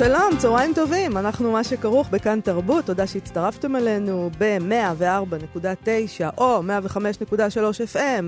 [0.00, 8.24] שלום, צהריים טובים, אנחנו מה שכרוך בכאן תרבות, תודה שהצטרפתם אלינו ב-104.9 או 105.3 FM,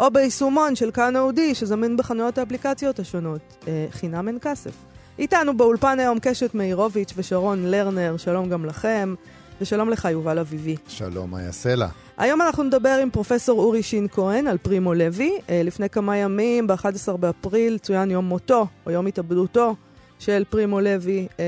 [0.00, 4.70] או ביישומון של כאן אודי, שזמין בחנויות האפליקציות השונות, אה, חינם אין כסף.
[5.18, 9.14] איתנו באולפן היום קשת מאירוביץ' ושרון לרנר, שלום גם לכם,
[9.60, 10.76] ושלום לך יובל אביבי.
[10.88, 11.88] שלום, יעשה לה?
[12.16, 15.38] היום אנחנו נדבר עם פרופסור אורי שין כהן על פרימו לוי.
[15.50, 19.74] אה, לפני כמה ימים, ב-11 באפריל, צוין יום מותו, או יום התאבדותו.
[20.18, 21.44] של פרימו לוי, אה,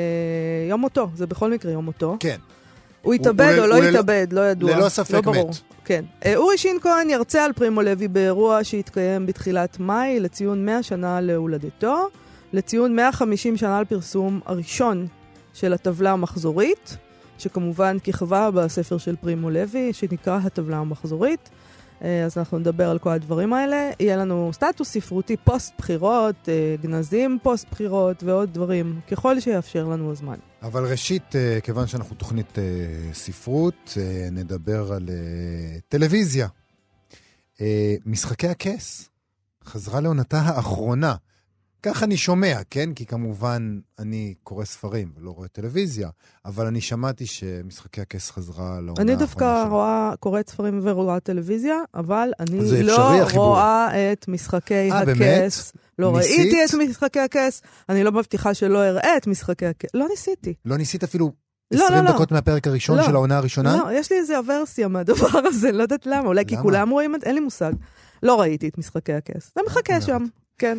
[0.69, 2.17] יום מותו, זה בכל מקרה יום מותו.
[2.21, 2.37] כן.
[3.03, 4.77] הוא התאבד או לא התאבד, לא ידוע.
[4.77, 5.51] ללא ספק לא ברור.
[5.51, 5.57] מת.
[5.85, 6.05] כן.
[6.25, 11.21] אה, אורי שין כהן ירצה על פרימו לוי באירוע שהתקיים בתחילת מאי לציון 100 שנה
[11.21, 12.09] להולדתו,
[12.53, 15.07] לציון 150 שנה לפרסום הראשון
[15.55, 16.97] של הטבלה המחזורית,
[17.39, 21.51] שכמובן כיכבה בספר של פרימו לוי, שנקרא הטבלה המחזורית.
[22.05, 23.91] אה, אז אנחנו נדבר על כל הדברים האלה.
[24.01, 30.13] יהיה לנו סטטוס ספרותי פוסט בחירות, אה, גנזים פוסט בחירות ועוד דברים, ככל שיאפשר לנו
[30.13, 30.37] הזמן.
[30.63, 32.59] אבל ראשית, אה, כיוון שאנחנו תוכנית
[33.13, 33.99] ספרות,
[34.33, 35.09] נדבר על
[35.89, 36.49] טלוויזיה.
[38.07, 39.09] משחקי הכס
[39.65, 41.15] חזרה לעונתה האחרונה.
[41.83, 42.95] כך אני שומע, כן?
[42.95, 46.09] כי כמובן אני קורא ספרים ולא רואה טלוויזיה,
[46.45, 49.65] אבל אני שמעתי שמשחקי הכס חזרה לעונה אני דווקא.
[49.71, 53.45] רואה, קוראת ספרים ורואה טלוויזיה, אבל אני לא אפשרי, החיבור.
[53.47, 55.07] רואה את משחקי אה, הכס.
[55.19, 55.53] באמת?
[55.99, 56.39] לא ניסית?
[56.39, 59.91] ראיתי את משחקי הכס, אני לא מבטיחה שלא אראה את משחקי הכס.
[59.95, 60.55] לא ניסיתי.
[60.65, 61.33] לא ניסית אפילו
[61.71, 62.15] לא, 20 לא, לא.
[62.15, 63.07] דקות מהפרק הראשון לא.
[63.07, 63.77] של העונה הראשונה?
[63.77, 66.29] לא, יש לי איזה אברסיה מהדבר הזה, לא יודעת למה.
[66.29, 66.63] אולי כי למה?
[66.63, 67.73] כולם רואים את זה, אין לי מושג.
[68.23, 69.53] לא ראיתי את משחקי הכס.
[69.57, 70.01] זה מחכה?
[70.01, 70.25] שם,
[70.59, 70.79] כן.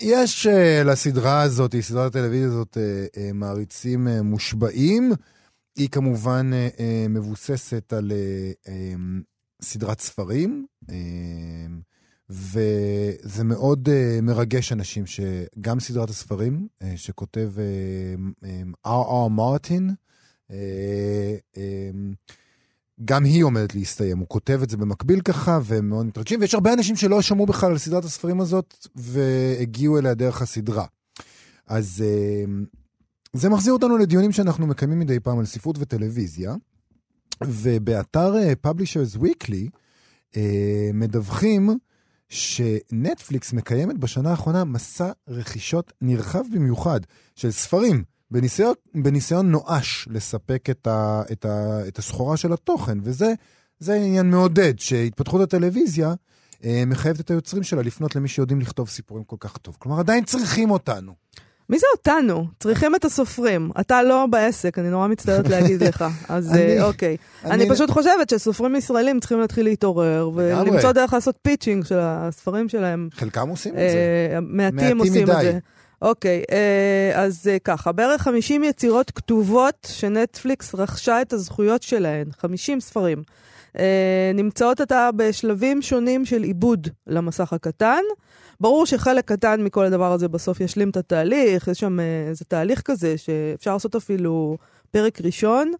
[0.00, 5.12] יש uh, לסדרה הזאת, סדרת הטלוויזיה הזאת, uh, uh, מעריצים uh, מושבעים.
[5.76, 8.12] היא כמובן uh, uh, מבוססת על
[8.64, 8.70] uh,
[9.62, 10.92] סדרת ספרים, um,
[12.30, 17.52] וזה מאוד uh, מרגש אנשים שגם סדרת הספרים uh, שכותב
[18.86, 19.90] אר.אר מרטין,
[20.50, 20.52] uh,
[23.04, 24.18] גם היא עומדת להסתיים.
[24.18, 27.70] הוא כותב את זה במקביל ככה, והם מאוד מתרגשים, ויש הרבה אנשים שלא שמעו בכלל
[27.70, 30.84] על סדרת הספרים הזאת, והגיעו אליה דרך הסדרה.
[31.66, 32.44] אז אה,
[33.32, 36.54] זה מחזיר אותנו לדיונים שאנחנו מקיימים מדי פעם על ספרות וטלוויזיה,
[37.44, 39.68] ובאתר אה, Publishers Weekly
[40.36, 41.78] אה, מדווחים
[42.28, 47.00] שנטפליקס מקיימת בשנה האחרונה מסע רכישות נרחב במיוחד
[47.34, 48.04] של ספרים.
[48.30, 53.32] בניסיון, בניסיון נואש לספק את, ה, את, ה, את הסחורה של התוכן, וזה
[53.78, 56.14] זה עניין מעודד, שהתפתחות הטלוויזיה
[56.64, 59.76] אה, מחייבת את היוצרים שלה לפנות למי שיודעים לכתוב סיפורים כל כך טוב.
[59.78, 61.12] כלומר, עדיין צריכים אותנו.
[61.70, 62.46] מי זה אותנו?
[62.60, 63.70] צריכים את הסופרים.
[63.80, 66.04] אתה לא בעסק, אני נורא מצטערת להגיד לך.
[66.28, 67.16] אז אני- אה, אוקיי.
[67.44, 70.30] אני- אני פשוט חושבת שסופרים ישראלים צריכים להתחיל להתעורר.
[70.34, 73.08] ולמצוא דרך לעשות pitching של הספרים שלהם.
[73.12, 73.96] חלקם עושים את זה.
[74.34, 75.42] אה, מעטים מעטים עושים את מדי.
[75.42, 75.58] זה.
[76.02, 82.80] אוקיי, אה, אז אה, ככה, בערך 50 יצירות כתובות שנטפליקס רכשה את הזכויות שלהן, 50
[82.80, 83.22] ספרים.
[83.78, 88.02] אה, נמצאות עתה בשלבים שונים של עיבוד למסך הקטן.
[88.60, 93.18] ברור שחלק קטן מכל הדבר הזה בסוף ישלים את התהליך, יש שם איזה תהליך כזה
[93.18, 94.56] שאפשר לעשות אפילו
[94.90, 95.72] פרק ראשון,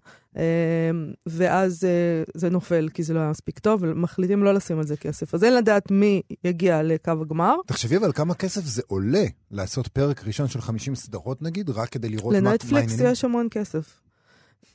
[1.27, 4.97] ואז אה, זה נופל כי זה לא היה מספיק טוב, ומחליטים לא לשים על זה
[4.97, 5.35] כסף.
[5.35, 7.55] אז אין לדעת מי יגיע לקו הגמר.
[7.67, 12.09] תחשבי אבל כמה כסף זה עולה לעשות פרק ראשון של 50 סדרות נגיד, רק כדי
[12.09, 13.13] לראות מה מה לנטפליקס העניינים.
[13.13, 14.06] יש המון כסף.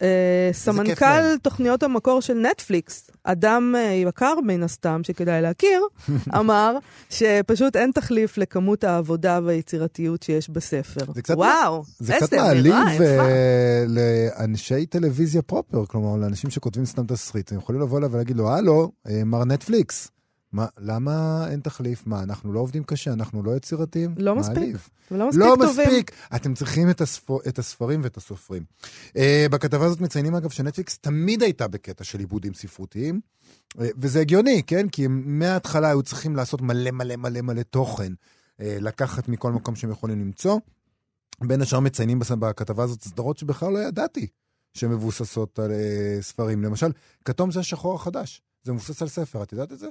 [0.02, 1.38] אה, סמנכ"ל.
[1.42, 5.82] תוכניות המקור של נטפליקס, אדם אה, יקר מן הסתם, שכדאי להכיר,
[6.40, 6.78] אמר
[7.10, 11.14] שפשוט אין תחליף לכמות העבודה והיצירתיות שיש בספר.
[11.14, 12.74] זה קצת וואו, זה קצת מעליב.
[13.02, 17.52] אה, לאנשי טלוויזיה פרופר, כלומר, לאנשים שכותבים סתם תסריט.
[17.52, 18.92] הם יכולים לבוא אליו ולהגיד לו, הלו,
[19.26, 20.12] מר נטפליקס,
[20.52, 22.08] מה, למה אין תחליף?
[22.08, 24.16] מה, אנחנו לא עובדים קשה, אנחנו לא יצירתיים?
[24.18, 24.58] לא מספיק.
[24.58, 24.90] מעליב.
[25.12, 25.88] ולא מספיק לא טובים.
[25.88, 26.12] מספיק.
[26.36, 28.64] אתם צריכים את, הספר, את הספרים ואת הסופרים.
[29.08, 29.14] Uh,
[29.52, 33.22] בכתבה הזאת מציינים, אגב, שנטפליקס תמיד הייתה בקטע של עיבודים ספרותיים,
[33.74, 34.90] uh, וזה הגיוני, כן?
[34.90, 39.92] כי מההתחלה היו צריכים לעשות מלא מלא מלא מלא תוכן, uh, לקחת מכל מקום שהם
[39.92, 40.60] יכולים למצוא.
[41.42, 44.28] בין השאר מציינים בכתבה הזאת סדרות שבכלל לא ידעתי
[44.74, 46.64] שמבוססות על uh, ספרים.
[46.64, 46.92] למשל,
[47.26, 48.42] כתום זה השחור החדש.
[48.64, 49.88] זה מבוסס על ספר, את יודעת את זה?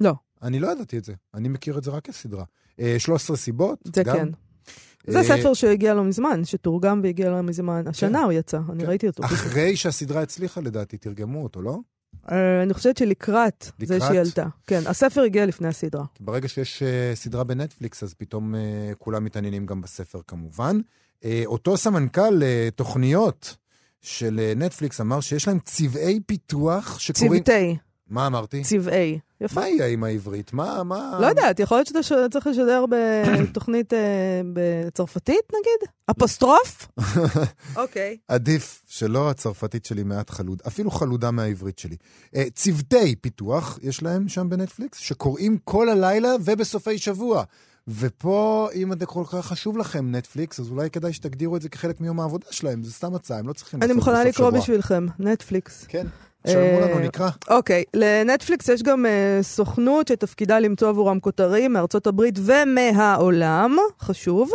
[0.00, 0.14] לא.
[0.42, 1.12] אני לא ידעתי את זה.
[1.34, 2.44] אני מכיר את זה רק כסדרה.
[2.72, 3.78] Uh, 13 סיבות.
[3.94, 4.16] זה גם.
[4.16, 4.28] כן.
[5.06, 7.84] זה אה, ספר שהגיע לא מזמן, שתורגם והגיע לא מזמן.
[7.86, 8.88] השנה הוא יצא, אני כן.
[8.88, 9.24] ראיתי אותו.
[9.24, 11.78] אחרי שהסדרה הצליחה, לדעתי, תרגמו אותו, לא?
[12.32, 14.00] אה, אני חושבת שלקראת זה?
[14.00, 14.46] שהיא עלתה.
[14.66, 16.04] כן, הספר הגיע לפני הסדרה.
[16.20, 18.60] ברגע שיש אה, סדרה בנטפליקס, אז פתאום אה,
[18.98, 20.80] כולם מתעניינים גם בספר כמובן.
[21.24, 23.56] אה, אותו סמנכ"ל אה, תוכניות
[24.00, 27.42] של אה, נטפליקס אמר שיש להם צבעי פיתוח שקוראים...
[27.42, 27.76] צוותי,
[28.08, 28.62] מה אמרתי?
[28.62, 29.18] צבעי.
[29.44, 29.60] יפה.
[29.60, 30.52] מה יהיה עם העברית?
[30.52, 31.18] מה, מה...
[31.20, 33.98] לא יודעת, יכול להיות שאתה ש- צריך לשדר בתוכנית אה,
[34.52, 35.90] בצרפתית נגיד?
[36.10, 36.88] אפוסטרוף?
[37.76, 38.16] אוקיי.
[38.28, 41.96] עדיף שלא, הצרפתית שלי מעט חלוד, אפילו חלודה מהעברית שלי.
[42.36, 47.44] אה, צוותי פיתוח יש להם שם בנטפליקס, שקוראים כל הלילה ובסופי שבוע.
[47.88, 52.00] ופה, אם זה כל כך חשוב לכם, נטפליקס, אז אולי כדאי שתגדירו את זה כחלק
[52.00, 52.82] מיום העבודה שלהם.
[52.82, 54.60] זה סתם הצעה, הם לא צריכים אני מוכנה לקרוא שבוע.
[54.60, 55.84] בשבילכם, נטפליקס.
[55.88, 56.06] כן,
[56.46, 57.28] תשלמו לנו, אה, נקרא.
[57.48, 64.50] אוקיי, לנטפליקס יש גם uh, סוכנות שתפקידה למצוא עבורם כותרים מארצות הברית ומהעולם, חשוב.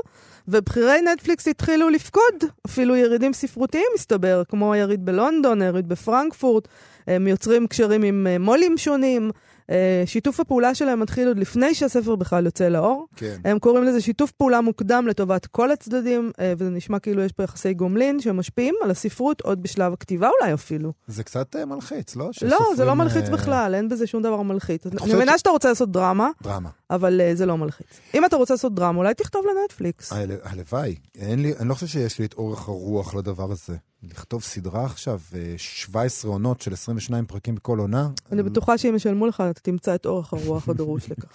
[0.48, 6.68] ובכירי נטפליקס התחילו לפקוד, אפילו ירידים ספרותיים מסתבר, כמו היריד בלונדון, היריד בפרנקפורט,
[7.08, 9.32] הם יוצרים קשרים עם uh, מו"לים שונים.
[9.70, 9.72] Uh,
[10.06, 13.08] שיתוף הפעולה שלהם מתחיל עוד לפני שהספר בכלל יוצא לאור.
[13.16, 13.36] כן.
[13.46, 17.44] הם קוראים לזה שיתוף פעולה מוקדם לטובת כל הצדדים, אה, וזה נשמע כאילו יש פה
[17.44, 20.94] יחסי גומלין שמשפיעים על הספרות עוד בשלב הכתיבה אולי אפילו.
[21.08, 22.30] זה קצת אה, מלחיץ, לא?
[22.42, 24.86] לא, זה לא מלחיץ אה, בכלל, אין בזה שום דבר מלחיץ.
[24.86, 26.70] אני מבינה ש- שאתה רוצה לעשות דרמה, דרמה.
[26.92, 27.88] אבל אה, זה לא מלחיץ.
[28.14, 30.14] אם אתה רוצה לעשות דרמה, אולי תכתוב לנטפליקס.
[30.14, 30.96] הל- הלוואי.
[31.16, 33.76] אין לי, אני לא חושב שיש לי את אורך הרוח לדבר הזה.
[34.04, 38.10] לכתוב סדרה עכשיו, אה, 17 עונות של 22 פרקים בכל עונה.
[38.32, 41.30] אני בטוחה שאם ישלמו לך, אתה תמצא את אורך הרוח הדרוש לכך.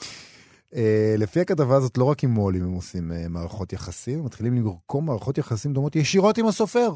[0.75, 4.55] אה, לפי הכתבה הזאת, לא רק עם מו"לים הם עושים אה, מערכות יחסים, הם מתחילים
[4.65, 6.91] לרקום מערכות יחסים דומות ישירות עם הסופר.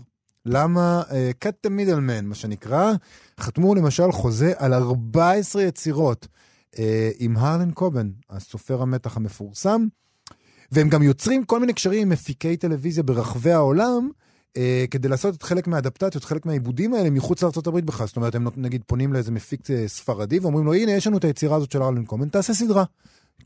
[0.47, 1.03] למה?
[1.11, 2.93] אה, cut the middleman, מה שנקרא.
[3.41, 6.39] חתמו למשל חוזה על 14 יצירות אה,
[7.19, 9.87] עם הרלן קובן, הסופר המתח המפורסם,
[10.73, 14.11] והם גם יוצרים כל מיני קשרים עם מפיקי טלוויזיה ברחבי העולם,
[14.57, 18.07] אה, כדי לעשות את חלק מהאדפטציות, חלק מהעיבודים האלה מחוץ לארה"ב בכלל.
[18.07, 21.25] זאת אומרת, הם נגיד פונים לאיזה מפיק אה, ספרדי ואומרים לו, הנה, יש לנו את
[21.25, 22.85] היצירה הזאת של הרלן קובן, תעשה סדרה.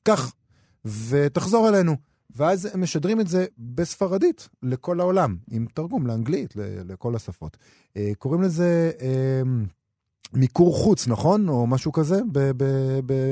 [0.02, 0.32] קח,
[0.84, 1.96] ותחזור אלינו.
[2.36, 6.54] ואז הם משדרים את זה בספרדית לכל העולם, עם תרגום לאנגלית,
[6.88, 7.56] לכל השפות.
[7.96, 9.42] אה, קוראים לזה אה,
[10.34, 11.48] מיקור חוץ, נכון?
[11.48, 12.20] או משהו כזה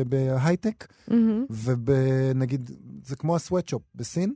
[0.09, 0.87] בהייטק.
[1.09, 1.45] מהמם.
[1.85, 2.71] ונגיד,
[3.05, 4.33] זה כמו הסוואטשופ בסין,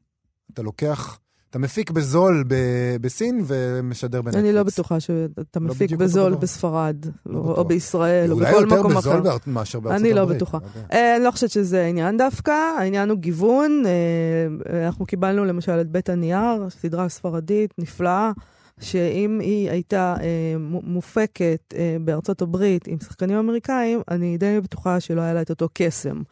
[0.55, 1.19] אתה לוקח,
[1.51, 2.55] אתה מפיק בזול ב-
[3.01, 4.45] בסין ומשדר בנטפליקס.
[4.49, 6.41] אני לא בטוחה שאתה מפיק בדיוק אותו בזול דבר.
[6.41, 6.97] בספרד,
[7.27, 7.65] לא או- או.
[7.65, 9.01] בישראל, או אולי בכל יותר מקום אחר.
[9.11, 10.29] בזול באר- מאשר בארצות אני הברית.
[10.31, 10.59] לא בטוחה.
[10.77, 10.87] יודע.
[10.93, 13.83] אה, אני לא חושבת שזה העניין דווקא, העניין הוא גיוון.
[13.87, 18.33] אה, אנחנו קיבלנו למשל את בית הנייר, סדרה ספרדית נפלאה,
[18.81, 20.27] שאם היא הייתה אה,
[20.59, 25.51] מו- מופקת אה, בארצות הברית עם שחקנים אמריקאים, אני די בטוחה שלא היה לה את
[25.51, 26.23] אותו קסם.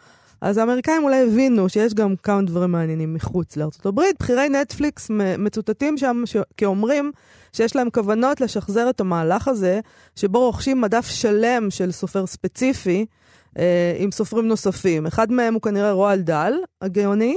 [0.41, 4.17] אז האמריקאים אולי הבינו שיש גם כמה דברים מעניינים מחוץ לארצות הברית.
[4.21, 7.13] בכירי נטפליקס מצוטטים שם ש- כאומרים
[7.53, 9.81] שיש להם כוונות לשחזר את המהלך הזה,
[10.17, 13.07] שבו רוכשים מדף שלם של סופר ספציפי,
[13.59, 15.07] אה, עם סופרים נוספים.
[15.07, 16.53] אחד מהם הוא כנראה רועל דל,
[16.83, 17.37] הגאוני.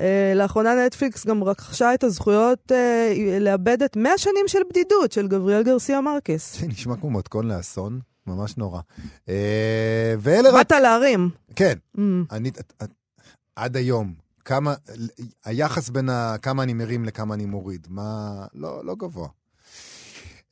[0.00, 5.28] אה, לאחרונה נטפליקס גם רכשה את הזכויות אה, לאבד את 100 שנים של בדידות של
[5.28, 6.60] גבריאל גרסיה מרקס.
[6.60, 8.80] זה נשמע כמו מתכון לאסון, ממש נורא.
[9.28, 10.54] אה, ואלה רק...
[10.54, 11.30] באת להרים.
[11.56, 12.00] כן, Mm.
[12.30, 12.50] אני...
[13.56, 14.14] עד היום,
[14.44, 14.74] כמה...
[15.44, 18.30] היחס בין ה- כמה אני מרים לכמה אני מוריד, מה...
[18.54, 19.28] לא, לא גבוה.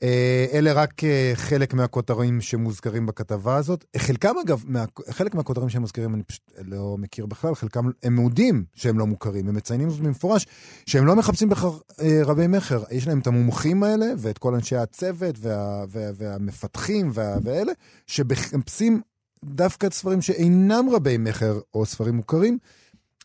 [0.05, 3.85] אה, אלה רק אה, חלק מהכותרים שמוזכרים בכתבה הזאת.
[3.97, 8.65] חלקם, אגב, מה, חלק מהכותרים שהם מוזכרים אני פשוט לא מכיר בכלל, חלקם הם מודים
[8.75, 10.47] שהם לא מוכרים, הם מציינים זאת במפורש,
[10.87, 11.71] שהם לא מחפשים בכלל
[12.01, 12.83] אה, רבי מכר.
[12.91, 17.73] יש להם את המומחים האלה ואת כל אנשי הצוות וה, וה, והמפתחים וה, ואלה,
[18.07, 19.01] שמחפשים
[19.45, 22.59] דווקא ספרים שאינם רבי מכר או ספרים מוכרים.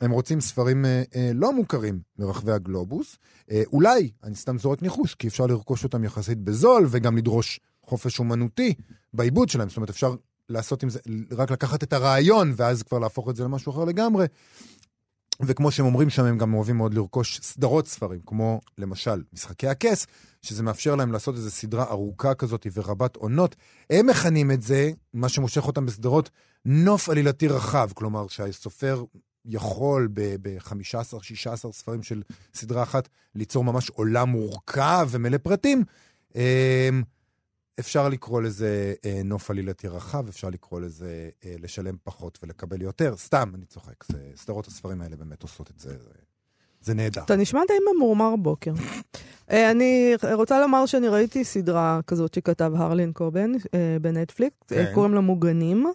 [0.01, 3.17] הם רוצים ספרים אה, אה, לא מוכרים מרחבי הגלובוס.
[3.51, 8.19] אה, אולי, אני סתם זורק ניחוש, כי אפשר לרכוש אותם יחסית בזול וגם לדרוש חופש
[8.19, 8.73] אומנותי
[9.13, 9.69] בעיבוד שלהם.
[9.69, 10.15] זאת אומרת, אפשר
[10.49, 10.99] לעשות עם זה,
[11.31, 14.25] רק לקחת את הרעיון ואז כבר להפוך את זה למשהו אחר לגמרי.
[15.41, 20.07] וכמו שהם אומרים שם, הם גם אוהבים מאוד לרכוש סדרות ספרים, כמו למשל משחקי הכס,
[20.41, 23.55] שזה מאפשר להם לעשות איזו סדרה ארוכה כזאת ורבת עונות.
[23.89, 26.29] הם מכנים את זה, מה שמושך אותם בסדרות,
[26.65, 27.89] נוף עלילתי רחב.
[27.93, 29.03] כלומר, שהסופר
[29.46, 32.22] יכול ב-15-16 ספרים של
[32.53, 35.84] סדרה אחת ליצור ממש עולם מורכב ומלא פרטים.
[36.36, 37.03] אמ,
[37.79, 43.17] אפשר לקרוא לזה אה, נוף עלילתי רחב, אפשר לקרוא לזה אה, לשלם פחות ולקבל יותר.
[43.17, 44.03] סתם, אני צוחק.
[44.12, 45.89] זה, סדרות הספרים האלה באמת עושות את זה.
[45.89, 46.10] זה,
[46.81, 47.24] זה נהדר.
[47.24, 48.74] אתה נשמע די ממורמר בוקר.
[49.51, 53.51] אה, אני רוצה לומר שאני ראיתי סדרה כזאת שכתב הרלין קובן
[54.01, 54.91] בנטפליקס, כן.
[54.93, 55.86] קוראים לה מוגנים.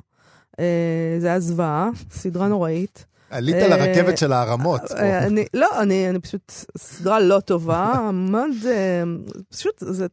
[1.18, 3.06] זה היה זוועה, סדרה נוראית.
[3.34, 4.80] עלית לרכבת של הערמות.
[4.92, 9.02] אה, לא, אני, פשוט, סדרה לא טובה, מאוד, אה,
[9.48, 10.06] פשוט, זה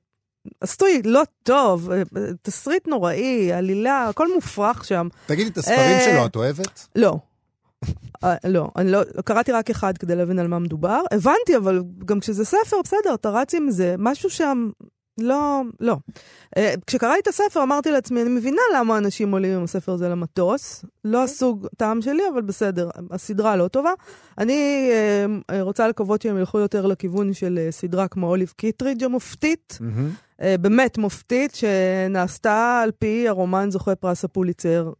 [0.61, 2.01] עשוי לא טוב, אה,
[2.41, 5.07] תסריט נוראי, עלילה, הכל מופרך שם.
[5.25, 6.87] תגידי, את הספרים שלו את אוהבת?
[6.95, 7.17] לא.
[8.43, 11.01] לא, אני לא, קראתי רק אחד כדי להבין על מה מדובר.
[11.11, 13.95] הבנתי, אבל גם כשזה ספר, בסדר, אתה רץ עם זה.
[13.97, 14.69] משהו שם,
[15.17, 15.97] לא, לא.
[16.57, 20.85] אה, כשקראתי את הספר אמרתי לעצמי, אני מבינה למה אנשים עולים עם הספר הזה למטוס.
[21.05, 23.93] לא הסוג טעם שלי, אבל בסדר, הסדרה לא טובה.
[24.37, 25.25] אני אה,
[25.55, 29.77] אה, רוצה לקוות שהם ילכו יותר לכיוון של סדרה כמו אוליב קיטריג' המופתית.
[30.61, 34.91] באמת מופתית, שנעשתה על פי הרומן זוכה פרס הפוליצר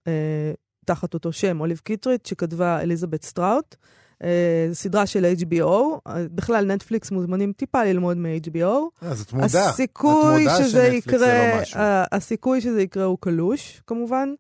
[0.86, 3.76] תחת אותו שם, אוליב קיטריג', שכתבה אליזבת סטראוט.
[4.24, 5.66] אה, סדרה של HBO,
[6.08, 8.66] אה, בכלל נטפליקס מוזמנים טיפה ללמוד מ-HBO.
[9.02, 9.70] אז את מודה.
[9.70, 11.80] הסיכוי את מודה שזה שנטפליקס זה יקרה, לא משהו.
[12.12, 14.34] הסיכוי שזה יקרה הוא קלוש, כמובן.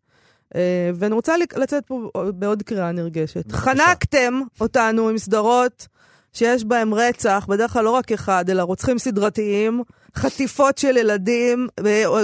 [0.55, 3.45] אה, ואני רוצה לצאת פה בעוד קריאה נרגשת.
[3.45, 3.57] בבקשה.
[3.57, 5.87] חנקתם אותנו עם סדרות
[6.33, 9.83] שיש בהן רצח, בדרך כלל לא רק אחד, אלא רוצחים סדרתיים,
[10.15, 11.67] חטיפות של ילדים,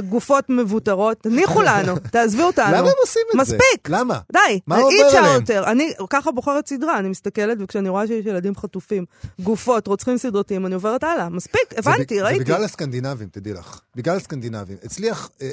[0.10, 1.18] גופות מבוטרות.
[1.22, 2.68] תניחו לנו, תעזבי אותנו.
[2.68, 3.42] למה הם עושים את זה?
[3.42, 3.90] מספיק.
[3.90, 4.20] למה?
[4.32, 5.34] די, מה אי אפשר?
[5.34, 5.64] יותר.
[5.68, 9.06] אני ככה בוחרת סדרה, אני מסתכלת, וכשאני רואה שיש ילדים חטופים,
[9.42, 11.30] גופות, רוצחים סדרתיים, אני עוברת הלאה.
[11.30, 12.38] מספיק, הבנתי, ראיתי.
[12.40, 13.80] זה בגלל הסקנדינבים, תדעי לך.
[13.96, 14.78] בגלל הסקנדינבים.
[14.84, 15.50] הצליח, אה,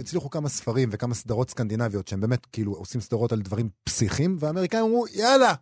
[0.00, 4.84] הצליחו כמה ספרים וכמה סדרות סקנדינביות שהם באמת כאילו עושים סדרות על דברים פסיכיים, והאמריקאים
[4.84, 5.54] אמרו, יאללה,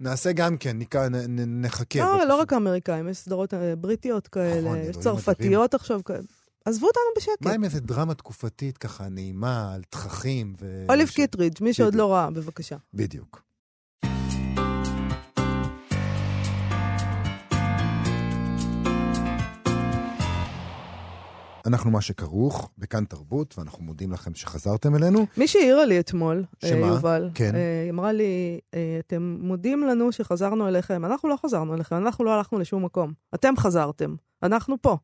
[0.00, 0.96] נעשה גם כן, נק...
[0.96, 1.98] נ, נחכה.
[1.98, 6.22] לא, ופשוט- לא רק האמריקאים, יש סדרות אה, בריטיות כאלה, נכון, יש צרפתיות עכשיו כאלה.
[6.64, 7.42] עזבו אותנו בשקט.
[7.46, 10.86] מה עם איזה דרמה תקופתית ככה נעימה על תככים ו...
[10.88, 11.98] אוליב ש- קיטרידג', מי שעוד בדיוק.
[12.00, 12.76] לא ראה, בבקשה.
[12.94, 13.43] בדיוק.
[21.66, 25.26] אנחנו מה שכרוך בכאן תרבות, ואנחנו מודים לכם שחזרתם אלינו.
[25.36, 26.86] מי שהעירה לי אתמול, אה, שמה?
[26.86, 27.54] יובל, כן.
[27.54, 31.04] אה, היא אמרה לי, אה, אתם מודים לנו שחזרנו אליכם.
[31.04, 33.12] אנחנו לא חזרנו אליכם, אנחנו לא הלכנו לשום מקום.
[33.34, 34.96] אתם חזרתם, אנחנו פה.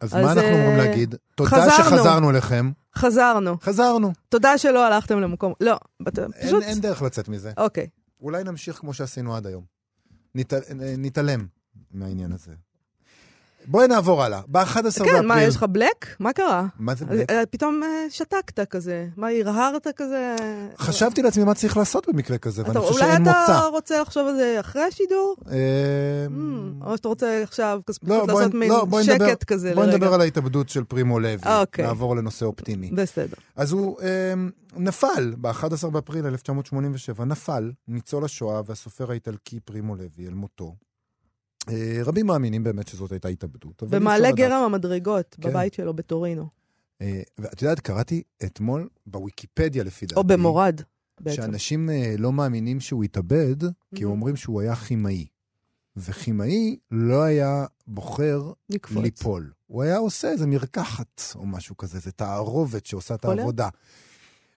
[0.00, 1.14] אז, אז, מה אנחנו אמורים להגיד?
[1.34, 1.70] תודה חזרנו.
[1.70, 2.70] שחזרנו אליכם.
[2.96, 3.56] חזרנו.
[3.62, 4.12] חזרנו.
[4.28, 5.52] תודה שלא הלכתם למקום.
[5.60, 6.62] לא, בת- אין, פשוט...
[6.62, 7.52] אין דרך לצאת מזה.
[7.56, 7.86] אוקיי.
[8.20, 9.64] אולי נמשיך כמו שעשינו עד היום.
[10.34, 10.52] נת,
[10.98, 11.46] נתעלם
[11.92, 12.52] מהעניין הזה.
[13.66, 14.40] בואי נעבור הלאה.
[14.48, 15.04] ב-11 באפריל...
[15.12, 16.06] כן, מה, יש לך black?
[16.20, 16.66] מה קרה?
[16.78, 17.30] מה זה black?
[17.30, 19.06] אה, פתאום אה, שתקת כזה.
[19.16, 20.36] מה, הרהרת כזה?
[20.78, 23.66] חשבתי לעצמי מה צריך לעשות במקרה כזה, אתה- ואני חושב אולי שאין אתה מוצא.
[23.66, 25.36] רוצה לחשוב על זה אחרי השידור?
[25.50, 25.54] אה,
[26.28, 29.86] Mm, או שאתה רוצה עכשיו לא, בואי- לעשות מין לא, בואי נדבר- שקט כזה בואי
[29.86, 29.96] לרגע.
[29.98, 31.36] נדבר על ההתאבדות של פרימו לוי.
[31.60, 31.86] אוקיי.
[31.86, 32.90] נעבור לנושא אופטימי.
[32.90, 33.36] בסדר.
[33.56, 34.34] אז הוא אה,
[34.76, 40.74] נפל ב-11 באפריל 1987, נפל ניצול השואה והסופר האיטלקי פרימו לוי אל מותו.
[41.68, 43.82] אה, רבים מאמינים באמת שזאת הייתה התאבדות.
[43.82, 44.34] במעלה לדעת.
[44.38, 45.48] גרם המדרגות, כן.
[45.50, 46.48] בבית שלו בטורינו.
[47.02, 50.18] אה, ואת יודעת, קראתי אתמול בוויקיפדיה לפי דעתי.
[50.20, 50.80] או במורד,
[51.20, 51.36] בעצם.
[51.36, 53.56] שאנשים אה, לא מאמינים שהוא התאבד,
[53.94, 54.06] כי Mhm.
[54.06, 55.26] אומרים שהוא היה כימאי.
[55.96, 59.02] וכימאי לא היה בוחר לקפוץ.
[59.02, 59.52] ליפול.
[59.66, 63.24] הוא היה עושה איזה מרקחת או משהו כזה, איזה תערובת שעושה את.
[63.24, 63.68] העבודה.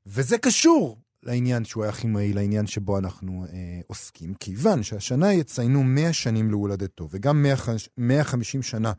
[0.05, 3.57] וזה קשור לעניין שהוא היה כימאי, לעניין שבו אנחנו אה,
[3.88, 7.55] עוסקים, כיוון שהשנה יציינו 100 שנים להולדתו, וגם 100,
[7.97, 8.91] 150 שנה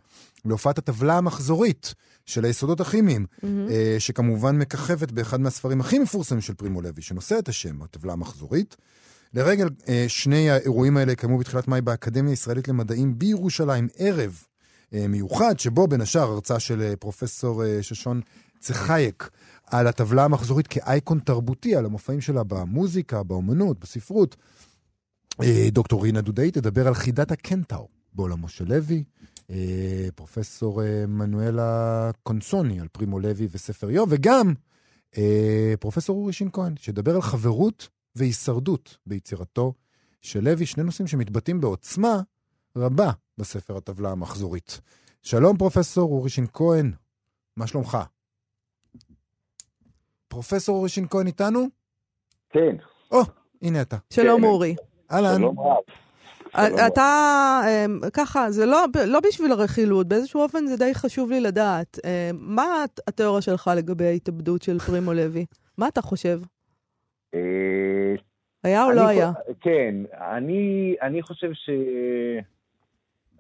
[0.44, 1.94] להופעת הטבלה המחזורית
[2.26, 3.68] של היסודות הכימיים, מהמם.
[3.70, 8.76] אה, שכמובן מככבת באחד מהספרים הכי מפורסמים של פרימו לוי, שנושא את השם, הטבלה המחזורית.
[9.34, 14.42] לרגל אה, שני האירועים האלה קיימו בתחילת מאי באקדמיה הישראלית למדעים בירושלים ערב
[14.94, 17.82] אה, מיוחד, שבו בין השאר הרצאה של אה, פרופסור אה,
[18.60, 19.30] ששון צחייק
[19.66, 24.36] על הטבלה המחזורית כאייקון תרבותי, על המופעים שלה במוזיקה, באומנות, בספרות.
[25.42, 29.04] אה, דוקטור רינה דודאי תדבר על חידת הקנטאור בעולמו של לוי.
[29.50, 34.54] אה, פרופסור אה, מנואלה קונסוני על פרימו לוי וספר איוב, וגם
[35.80, 39.74] פרופסור אורי שין כהן, שידבר על חברות והישרדות ביצירתו
[40.22, 42.20] של לוי, שני נושאים שמתבטאים בעוצמה
[42.76, 44.80] רבה בספר הטבלה המחזורית.
[45.22, 46.92] שלום פרופסור אורי שין כהן,
[47.56, 47.98] מה שלומך?
[50.28, 51.66] פרופסור אורי שין כהן איתנו?
[52.50, 52.76] כן,
[53.11, 53.20] או,
[53.62, 53.97] הנה אתה.
[54.11, 54.47] שלום כן.
[54.47, 54.76] אורי.
[55.12, 55.37] אהלן.
[55.37, 55.76] שלום רב.
[56.56, 56.78] שלום.
[56.87, 61.99] אתה, אמ, ככה, זה לא, לא בשביל הרכילות, באיזשהו אופן זה די חשוב לי לדעת.
[62.04, 65.47] אמ, מה התיאוריה שלך לגבי ההתאבדות של פרימו לוי?
[65.78, 66.40] מה אתה חושב?
[67.35, 68.14] אה,
[68.64, 69.32] היה או לא היה?
[69.61, 69.94] כן,
[70.37, 71.70] אני, אני חושב ש...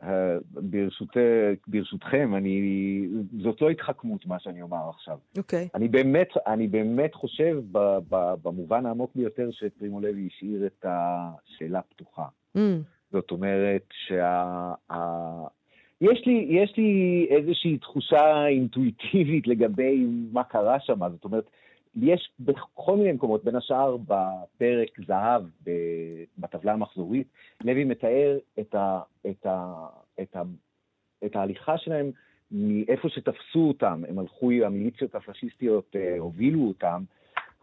[0.02, 1.16] אה, ברשות,
[1.66, 3.08] ברשותכם, אני,
[3.42, 5.18] זאת לא התחכמות מה שאני אומר עכשיו.
[5.38, 5.68] אוקיי.
[5.74, 7.78] אני באמת, אני באמת חושב ב,
[8.08, 12.26] ב, במובן העמוק ביותר שפרימו לוי השאיר את השאלה פתוחה.
[12.56, 12.80] אמ,
[13.12, 14.72] זאת אומרת שה...
[14.92, 14.98] ה...
[16.00, 20.98] יש לי, יש לי איזושהי תחושה אינטואיטיבית לגבי מה קרה שם.
[21.10, 21.50] זאת אומרת,
[21.96, 25.42] יש בכל מיני מקומות, בין השאר בפרק זהב
[26.38, 27.26] בטבלה המחזורית,
[27.64, 29.86] לוי מתאר את, ה, את, ה,
[30.20, 30.42] את, ה,
[31.24, 32.10] את ההליכה שלהם
[32.50, 37.02] מאיפה שתפסו אותם, הם הלכו, המיליציות הפשיסטיות אה, הובילו אותם,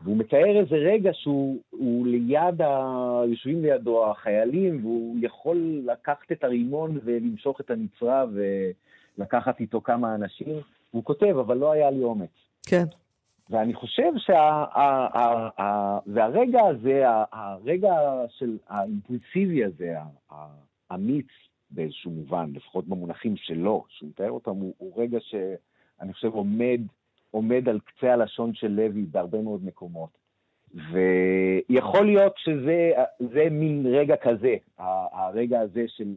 [0.01, 3.21] והוא מתאר איזה רגע שהוא ליד, ה...
[3.27, 8.25] יושבים לידו החיילים, והוא יכול לקחת את הרימון ולמשוך את הנצרה
[9.17, 10.47] ולקחת איתו כמה אנשים.
[10.93, 12.29] והוא כותב, אבל לא היה לי אומץ.
[12.67, 12.85] כן.
[13.49, 14.65] ואני חושב שה...
[16.07, 17.93] והרגע הזה, הרגע
[18.29, 19.95] של האימפולסיבי הזה,
[20.89, 21.27] האמיץ
[21.71, 26.81] באיזשהו מובן, לפחות במונחים שלו, שהוא מתאר אותם, הוא, הוא רגע שאני חושב עומד,
[27.31, 30.25] עומד על קצה הלשון של לוי בהרבה מאוד מקומות.
[30.91, 36.15] ויכול להיות שזה מין רגע כזה, הרגע הזה של...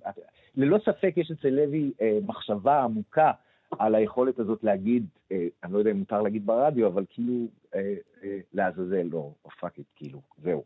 [0.56, 3.30] ללא ספק יש אצל לוי אה, מחשבה עמוקה
[3.78, 7.94] על היכולת הזאת להגיד, אה, אני לא יודע אם מותר להגיד ברדיו, אבל כאילו, אה,
[8.24, 10.64] אה, לעזאזל, לא, fuck it, כאילו, זהו.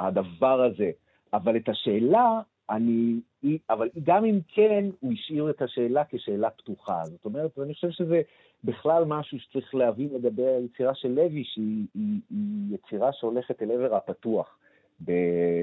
[0.00, 0.90] הדבר הזה.
[1.32, 3.20] אבל את השאלה, אני,
[3.70, 7.04] אבל גם אם כן, הוא השאיר את השאלה כשאלה פתוחה.
[7.04, 8.22] זאת אומרת, אני חושב שזה
[8.64, 13.94] בכלל משהו שצריך להבין לגבי היצירה של לוי, שהיא היא, היא יצירה שהולכת אל עבר
[13.96, 14.58] הפתוח.
[15.04, 15.12] ב,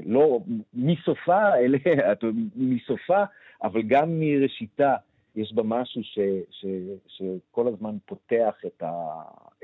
[0.06, 0.40] לא
[0.74, 1.78] מסופה, אלה,
[2.56, 3.24] מסופה,
[3.62, 4.94] אבל גם מראשיתה.
[5.36, 6.18] יש בה משהו ש,
[6.50, 6.66] ש,
[7.06, 8.92] שכל הזמן פותח את ה...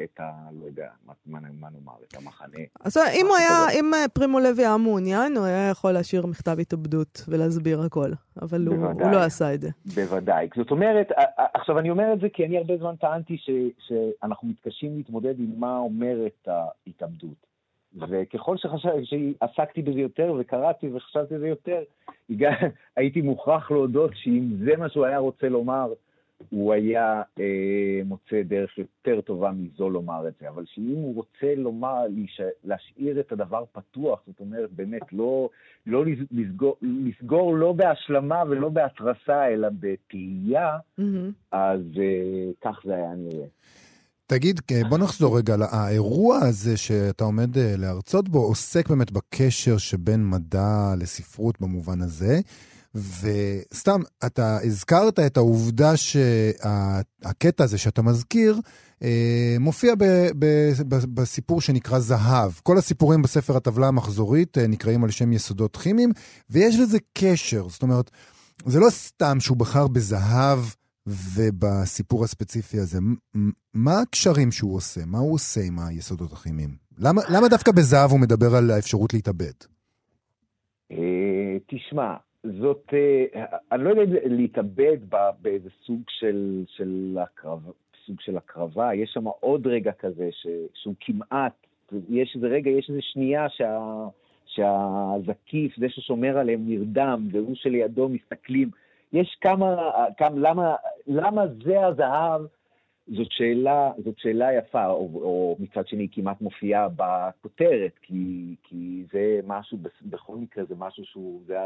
[0.05, 0.33] את ה...
[0.61, 2.59] לא יודע, מה, מה, נאמר, את המחנה.
[2.81, 7.25] אז אם הוא היה, אם פרימו לוי היה מעוניין, הוא היה יכול להשאיר מכתב התאבדות
[7.29, 8.11] ולהסביר הכל,
[8.43, 9.69] אבל הוא, הוא לא עשה את זה.
[9.95, 10.49] בוודאי.
[10.57, 11.09] זאת אומרת,
[11.55, 15.53] עכשיו אני אומר את זה כי אני הרבה זמן טענתי ש, שאנחנו מתקשים להתמודד עם
[15.57, 17.48] מה אומרת ההתאבדות.
[17.97, 21.83] וככל שחשב, שעסקתי בזה יותר וקראתי וחשבתי בזה יותר,
[22.97, 25.93] הייתי מוכרח להודות שאם זה מה שהוא היה רוצה לומר,
[26.51, 30.49] הוא היה אה, מוצא דרך יותר טובה מזו לומר את זה.
[30.49, 32.41] אבל שאם הוא רוצה לומר, להש...
[32.65, 35.49] להשאיר את הדבר פתוח, זאת אומרת, באמת, לא,
[35.87, 41.03] לא לסגור, לסגור לא בהשלמה ולא בהתרסה, אלא בתהייה, mm-hmm.
[41.53, 43.47] אז אה, כך זה היה נראה.
[44.31, 50.31] תגיד, בוא נחזור רגע, האירוע הזה שאתה עומד אה, להרצות בו עוסק באמת בקשר שבין
[50.31, 52.41] מדע לספרות במובן הזה.
[52.95, 58.61] וסתם, אתה הזכרת את העובדה שהקטע הזה שאתה מזכיר,
[59.03, 60.05] אה, מופיע ב,
[60.39, 62.53] ב, ב, בסיפור שנקרא זהב.
[62.63, 66.13] כל הסיפורים בספר הטבלה המחזורית אה, נקראים על שם יסודות כימיים,
[66.51, 67.69] ויש לזה קשר.
[67.69, 68.11] זאת אומרת,
[68.67, 70.59] זה לא סתם שהוא בחר בזהב
[71.09, 72.99] ובסיפור הספציפי הזה,
[73.75, 75.01] מה הקשרים שהוא עושה?
[75.07, 76.71] מה הוא עושה עם היסודות הכימיים?
[76.99, 79.59] למה, למה דווקא בזהב הוא מדבר על האפשרות להתאבד?
[80.93, 84.99] אה, תשמע, זאת, אה, אני לא יודע להתאבד
[85.43, 87.61] באיזה סוג של, של הקרב,
[88.07, 91.67] סוג של הקרבה, יש שם עוד רגע כזה ש, שהוא כמעט,
[92.09, 93.79] יש איזה רגע, יש איזה שנייה שה,
[94.47, 98.71] שהזקיף, זה ששומר עליהם, נרדם, והוא שלידו מסתכלים.
[99.13, 100.75] יש כמה, כמה למה,
[101.07, 102.41] למה זה הזהב?
[103.17, 109.41] זאת שאלה, זאת שאלה יפה, או, או מצד שני כמעט מופיעה בכותרת, כי, כי זה
[109.47, 111.59] משהו, בכל מקרה זה משהו שהוא, זה,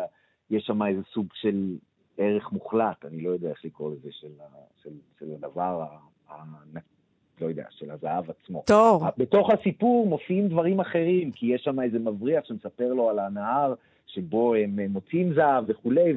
[0.50, 1.76] יש שם איזה סוג של
[2.18, 4.28] ערך מוחלט, אני לא יודע איך לקרוא לזה, של,
[4.82, 5.84] של, של הדבר,
[6.28, 6.34] ה,
[7.40, 8.62] לא יודע, של הזהב עצמו.
[8.66, 9.04] טוב.
[9.18, 13.74] בתוך הסיפור מופיעים דברים אחרים, כי יש שם איזה מבריח שמספר לו על הנהר
[14.06, 16.12] שבו הם מוצאים זהב וכולי,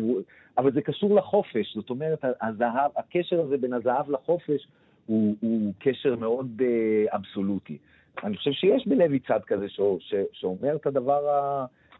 [0.58, 4.68] אבל זה קשור לחופש, זאת אומרת, הזהב, הקשר הזה בין הזהב לחופש
[5.06, 7.78] הוא, הוא קשר מאוד uh, אבסולוטי.
[8.24, 11.22] אני חושב שיש בלוי צד כזה ש, ש, שאומר את הדבר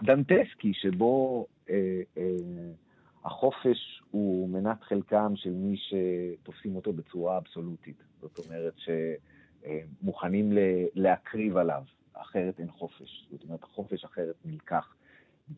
[0.02, 2.20] הדנטסקי, שבו uh, uh,
[3.26, 8.04] החופש הוא מנת חלקם של מי שתופסים אותו בצורה אבסולוטית.
[8.22, 8.74] זאת אומרת
[10.04, 10.56] שמוכנים uh,
[10.96, 11.82] להקריב עליו,
[12.14, 13.28] אחרת אין חופש.
[13.32, 14.96] זאת אומרת, החופש אחרת נלקח.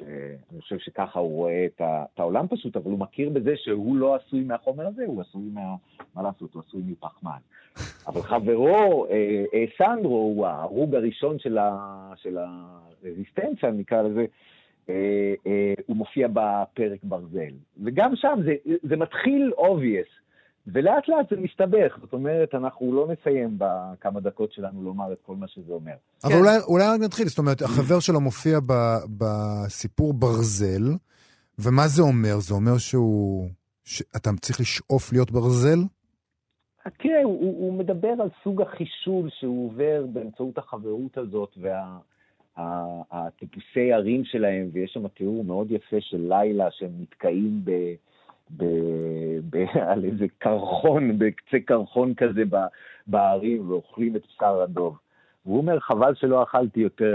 [0.01, 3.97] אני חושב שככה הוא רואה את, ה, את העולם פשוט, אבל הוא מכיר בזה שהוא
[3.97, 5.75] לא עשוי מהחומר הזה, הוא עשוי מה...
[6.15, 7.39] מה לעשות, הוא עשוי מפחמן.
[8.07, 14.25] אבל חברו, אה, אה, סנדרו, הוא ההרוג הראשון של, ה, של הרזיסטנציה, נקרא לזה,
[14.89, 17.53] אה, אה, הוא מופיע בפרק ברזל.
[17.83, 20.26] וגם שם זה, זה מתחיל obvious.
[20.73, 25.35] ולאט לאט זה מסתבך, זאת אומרת, אנחנו לא נסיים בכמה דקות שלנו לומר את כל
[25.35, 25.95] מה שזה אומר.
[26.23, 26.39] אבל כן.
[26.39, 28.73] אולי, אולי רק נתחיל, זאת אומרת, החבר שלו מופיע ב,
[29.17, 30.83] בסיפור ברזל,
[31.59, 32.39] ומה זה אומר?
[32.39, 33.49] זה אומר שהוא...
[33.87, 35.79] שאתה צריך לשאוף להיות ברזל?
[36.97, 41.57] תראה, הוא, הוא מדבר על סוג החישול שהוא עובר באמצעות החברות הזאת
[42.57, 47.71] והטיפוסי וה, ערים שלהם, ויש שם תיאור מאוד יפה של לילה שהם נתקעים ב...
[48.49, 48.63] ב,
[49.49, 52.43] ב, על איזה קרחון, בקצה קרחון כזה
[53.07, 54.97] בערים, ואוכלים את בשר הדוב.
[55.45, 57.13] והוא אומר, חבל שלא אכלתי יותר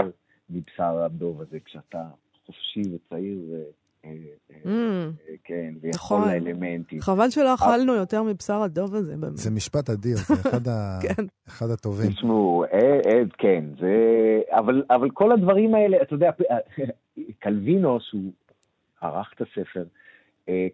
[0.49, 2.03] מבשר הדוב הזה, כשאתה
[2.45, 3.63] חופשי וצעיר אה,
[4.05, 4.67] Mm,
[5.43, 6.29] כן, ויכול נכון.
[6.29, 7.01] האלמנטים.
[7.01, 9.37] חבל שלא אכלנו יותר מבשר הדוב הזה, באמת.
[9.37, 10.99] זה משפט אדיר, זה אחד, ה...
[11.07, 11.23] כן.
[11.47, 12.11] אחד הטובים.
[12.11, 13.95] תשמעו, אה, אה, כן, זה...
[14.51, 16.31] אבל, אבל כל הדברים האלה, אתה יודע,
[17.43, 18.31] קלווינו, שהוא
[19.01, 20.02] ערך את הספר, אה,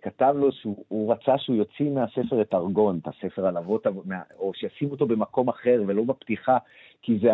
[0.01, 3.87] כתב לו שהוא הוא רצה שהוא יוציא מהספר את ארגון, את הספר על אבות,
[4.39, 6.57] או שישים אותו במקום אחר ולא בפתיחה,
[7.01, 7.31] כי זה,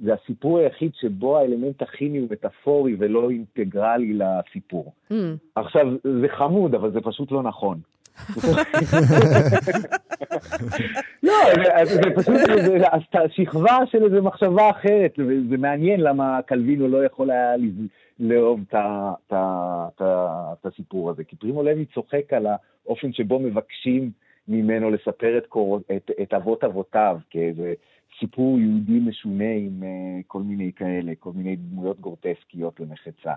[0.00, 4.92] זה הסיפור היחיד שבו האלמנט הכימי הוא מטאפורי ולא אינטגרלי לסיפור.
[5.12, 5.14] Mm,
[5.54, 7.78] עכשיו, זה חמוד, אבל זה פשוט לא נכון.
[11.22, 11.34] לא,
[11.84, 12.34] זה, פשוט,
[13.30, 17.56] שכבה של איזו מחשבה אחרת, וזה מעניין למה קלווינו לא יכול היה
[18.20, 21.24] לאהוב את הסיפור הזה.
[21.24, 24.10] כי פרימו לוי צוחק על האופן שבו מבקשים
[24.48, 25.80] ממנו לספר את, קור...
[25.96, 27.74] את, את אבות אבותיו, כאיזה
[28.18, 33.34] סיפור יהודי משונה עם uh, כל מיני כאלה, כל מיני דמויות גורטסקיות למחצה.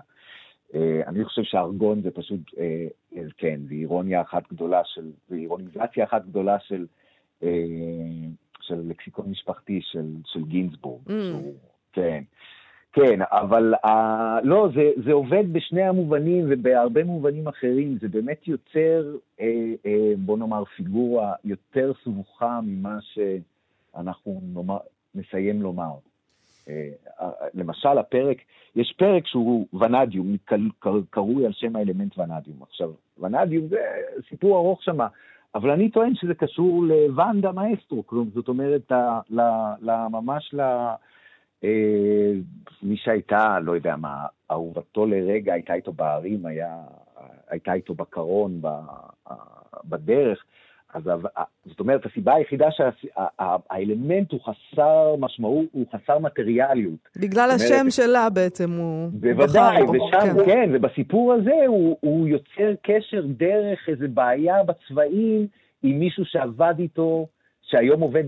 [0.72, 2.56] Uh, אני חושב שארגון זה פשוט, uh,
[3.14, 6.86] uh, כן, זה אירוניה אחת גדולה של, זה אירוניזציה אחת גדולה של,
[7.40, 7.44] uh,
[8.60, 11.08] של לקסיקון משפחתי של, של גינזבורג.
[11.08, 11.10] Mm.
[11.10, 11.54] שהוא,
[11.92, 12.22] כן.
[12.94, 13.88] כן, אבל uh,
[14.42, 17.98] לא, זה, זה עובד בשני המובנים ובהרבה מובנים אחרים.
[18.00, 24.78] זה באמת יוצר, אה, אה, בוא נאמר, פיגורה יותר סבוכה ממה שאנחנו נאמר,
[25.14, 25.92] נסיים לומר.
[26.68, 26.88] אה,
[27.20, 28.36] אה, למשל, הפרק,
[28.76, 30.36] יש פרק שהוא ונדיום,
[31.10, 32.62] קרוי על שם האלמנט ונדיום.
[32.62, 33.78] עכשיו, ונדיום זה
[34.28, 35.06] סיפור ארוך שמה,
[35.54, 38.04] אבל אני טוען שזה קשור לוונדה מאסטרו,
[38.34, 40.60] זאת אומרת, ל- ל- ל- ממש ל...
[41.64, 42.32] אה,
[42.82, 46.76] מי שהייתה, לא יודע מה, אהובתו לרגע, הייתה איתו בערים, היה,
[47.50, 48.68] הייתה איתו בקרון, ב,
[49.84, 50.44] בדרך.
[50.94, 51.02] אז
[51.64, 57.08] זאת אומרת, הסיבה היחידה שהאלמנט הוא חסר משמעות, הוא חסר מטריאליות.
[57.16, 60.44] בגלל אומרת- השם שלה בעצם הוא בוודאי, בחר ושם, כן.
[60.46, 65.46] כן, ובסיפור הזה הוא, הוא יוצר קשר דרך איזו בעיה בצבעים
[65.82, 67.26] עם מישהו שעבד איתו,
[67.66, 68.24] שהיום עובד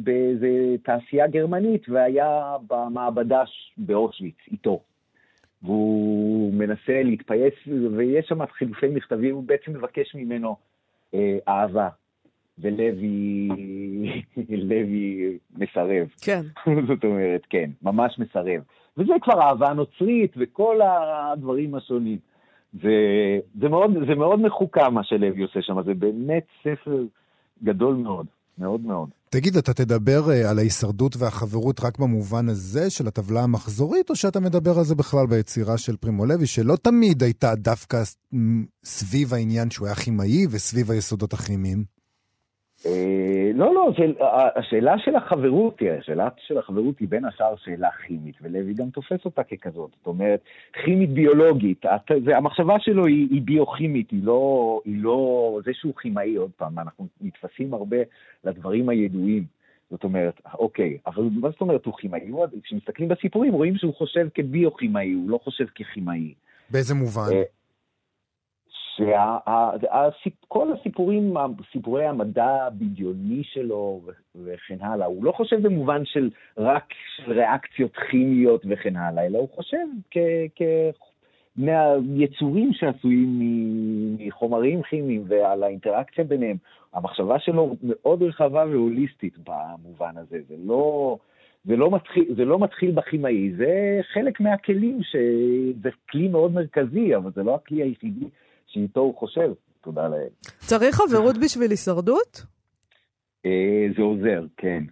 [0.00, 3.42] באיזה תעשייה גרמנית והיה במעבדה
[3.76, 4.80] באושוויץ איתו.
[5.62, 7.54] והוא מנסה להתפייס,
[7.96, 10.56] ויש שם חילופי מכתבים, הוא בעצם מבקש ממנו
[11.14, 11.88] אה, אהבה.
[12.58, 13.48] ולוי
[14.68, 16.08] לוי מסרב.
[16.20, 16.40] כן.
[16.88, 18.62] זאת אומרת, כן, ממש מסרב.
[18.96, 22.18] וזה כבר אהבה נוצרית וכל הדברים השונים.
[22.82, 22.90] זה,
[23.60, 27.04] זה, מאוד, זה מאוד מחוכם מה שלוי עושה שם, זה באמת ספר
[27.64, 28.26] גדול מאוד,
[28.58, 29.08] מאוד מאוד.
[29.30, 34.40] תגיד, אתה תדבר אה, על ההישרדות והחברות רק במובן הזה של הטבלה המחזורית, או שאתה
[34.40, 38.02] מדבר על זה בכלל ביצירה של פרימו לוי, שלא תמיד הייתה דווקא
[38.84, 41.95] סביב העניין שהוא היה כימאי וסביב היסודות הכימיים?
[42.86, 44.04] אה, לא, לא, זה,
[44.56, 49.24] השאלה של החברות, תראה, השאלה של החברות היא בין השאר שאלה כימית, ולוי גם תופס
[49.24, 49.90] אותה ככזאת.
[49.98, 50.40] זאת אומרת,
[50.84, 55.92] כימית ביולוגית, את- זה, המחשבה שלו היא, היא ביוכימית, היא לא, היא לא, זה שהוא
[56.00, 57.96] כימאי, עוד פעם, אנחנו נתפסים הרבה
[58.44, 59.44] לדברים הידועים.
[59.90, 62.20] זאת אומרת, אוקיי, אבל מה זאת אומרת הוא כימאי?
[62.62, 66.34] כשמסתכלים בסיפורים רואים שהוא חושב כביוכימאי, הוא לא חושב ככימאי.
[66.70, 67.22] באיזה מובן?
[70.22, 71.34] שכל הסיפורים,
[71.72, 74.00] סיפורי המדע הבדיוני שלו
[74.44, 76.84] וכן הלאה, הוא לא חושב במובן של רק
[77.16, 80.60] של ריאקציות כימיות וכן הלאה, אלא הוא חושב כ-
[81.56, 83.38] מהיצורים שעשויים
[84.18, 86.56] מחומרים כימיים ועל האינטראקציה ביניהם.
[86.94, 91.16] המחשבה שלו מאוד רחבה והוליסטית במובן הזה, זה לא...
[91.64, 97.30] זה לא, מתחיל, זה לא מתחיל בכימאי, זה חלק מהכלים, שזה כלי מאוד מרכזי, אבל
[97.34, 98.26] זה לא הכלי היחידי
[98.66, 100.28] שאיתו הוא חושב, תודה לאל.
[100.58, 102.42] צריך חברות בשביל הישרדות?
[103.46, 104.84] אה, זה עוזר, כן.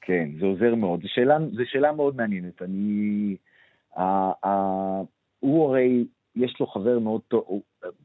[0.00, 1.02] כן, זה עוזר מאוד.
[1.02, 2.62] זו שאלה, זו שאלה מאוד מעניינת.
[2.62, 3.36] אני...
[3.96, 4.02] ה,
[4.46, 5.00] ה,
[5.40, 6.04] הוא הרי,
[6.36, 7.62] יש לו חבר מאוד טוב, הוא-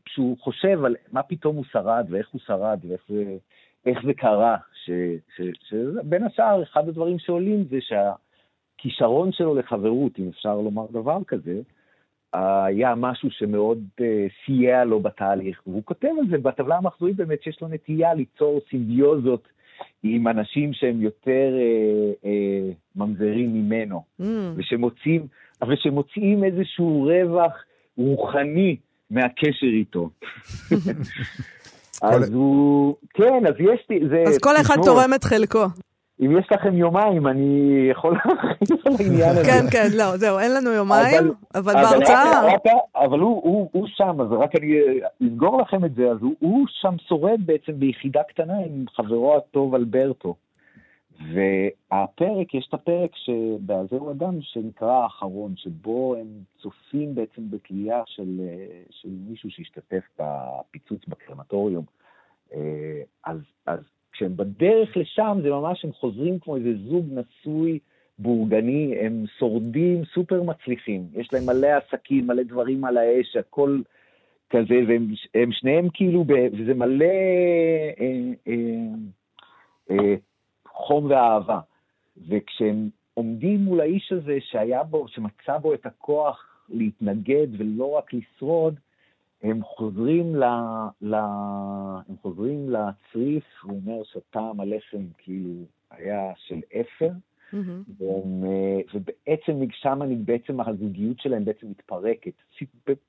[0.08, 3.38] שהוא חושב על מה פתאום הוא שרד ואיך הוא שרד ואיך זה,
[3.86, 4.58] איך זה קרה.
[4.86, 4.90] ש,
[5.36, 11.62] ש, שבין השאר, אחד הדברים שעולים זה שהכישרון שלו לחברות, אם אפשר לומר דבר כזה,
[12.34, 14.04] היה משהו שמאוד uh,
[14.46, 19.48] סייע לו בתהליך, והוא כותב על זה בטבלה המחזורית באמת שיש לו נטייה ליצור סימביוזות
[20.04, 22.28] עם אנשים שהם יותר uh, uh,
[22.96, 24.24] ממזרים ממנו, Mm,
[24.56, 25.28] ושמוצאים,
[25.62, 27.54] אבל שמוצאים איזשהו רווח
[27.98, 28.76] רוחני
[29.10, 30.10] מהקשר איתו.
[32.02, 34.24] אז הוא, כן, אז יש לי, זה...
[34.28, 35.66] אז כל אחד תורם את חלקו.
[36.22, 39.44] אם יש לכם יומיים, אני יכול להרחיב על העניין הזה.
[39.46, 41.24] כן, כן, לא, זהו, אין לנו יומיים,
[41.56, 42.42] אבל- בהרצאה...
[42.96, 44.74] אבל הוא, שם, אז רק אני
[45.28, 50.36] אסגור לכם את זה, אז הוא, שם שורד בעצם ביחידה קטנה עם חברו הטוב אלברטו.
[51.34, 56.28] והפרק, יש את הפרק שב"זהו אדם" שנקרא האחרון, שבו הם
[56.62, 58.42] צופים בעצם בתלייה של,
[58.90, 61.86] של מישהו שהשתתף בפיצוץ בקרמטוריום.
[63.26, 63.80] אז, אז
[64.12, 67.80] כשהם בדרך לשם, זה ממש, הם חוזרים כמו איזה זוג נשוי
[68.20, 71.08] בורגני, הם שורדים סופר מצליחים.
[71.14, 73.82] יש להם מלא עסקים, מלא דברים על האש, הכל
[74.50, 78.54] כזה, והם שניהם כאילו, וזה מלא אה, אה,
[79.92, 80.16] אה,
[80.68, 81.60] חום ואהבה.
[82.30, 88.80] וכשהם עומדים מול האיש הזה שהיה בו, שמצא בו את הכוח להתנגד ולא רק לשרוד,
[89.44, 90.44] הם חוזרים, ל,
[91.02, 91.16] ל,
[92.10, 95.54] הם חוזרים לצריף, הוא אומר שטעם הלחם כאילו
[95.92, 97.56] היה של אפר, mm-hmm.
[97.98, 98.44] והם,
[98.94, 102.32] ובעצם שם בעצם הזוגיות שלהם בעצם מתפרקת.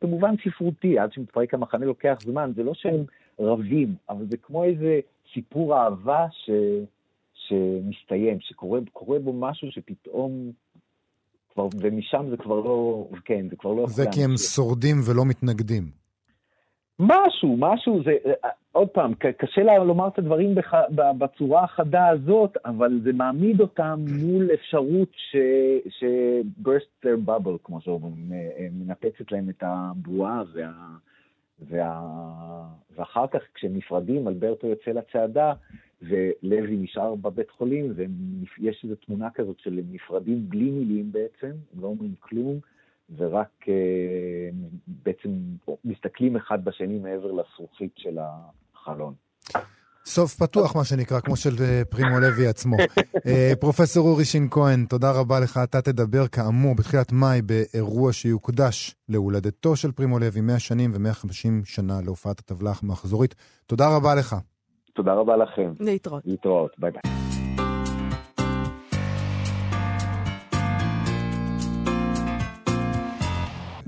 [0.02, 3.04] במובן ספרותי, עד שמתפרק המחנה לוקח זמן, זה לא שהם
[3.38, 5.00] רבים, אבל זה כמו איזה
[5.34, 6.50] סיפור אהבה ש,
[7.34, 10.52] שמסתיים, שקורה בו משהו שפתאום
[11.52, 13.86] כבר, ומשם זה כבר לא, כן, זה כבר לא...
[13.88, 15.99] זה כי הם שורדים ולא מתנגדים.
[17.00, 18.16] משהו, משהו, זה,
[18.72, 24.50] עוד פעם, קשה לומר את הדברים בח, בצורה החדה הזאת, אבל זה מעמיד אותם מול
[24.54, 25.36] אפשרות ש,
[25.88, 26.04] ש
[26.62, 28.32] burst their bubble, כמו שאומרים,
[28.72, 30.72] מנפצת להם את הבועה, וה,
[31.68, 32.00] וה,
[32.96, 35.52] ואחר כך כשהם נפרדים, אלברטו יוצא לצעדה,
[36.02, 41.86] ולוי נשאר בבית חולים, ויש איזו תמונה כזאת של נפרדים בלי מילים בעצם, הם לא
[41.86, 42.58] אומרים כלום.
[43.16, 43.70] ורק uh,
[44.86, 45.28] בעצם
[45.84, 49.14] מסתכלים אחד בשני מעבר לזכוכית של החלון.
[50.04, 52.76] סוף פתוח, מה שנקרא, כמו של אה, פרימו לוי עצמו.
[52.76, 55.60] uh, פרופסור אורי שין כהן, תודה רבה לך.
[55.64, 62.00] אתה תדבר כאמור בתחילת מאי באירוע שיוקדש להולדתו של פרימו לוי, 100 שנים ו-150 שנה
[62.04, 63.34] להופעת הטבלה המחזורית.
[63.66, 64.36] תודה רבה לך.
[64.94, 65.72] תודה רבה לכם.
[65.80, 66.22] להתראות.
[66.26, 67.39] להתראות, ביי ביי.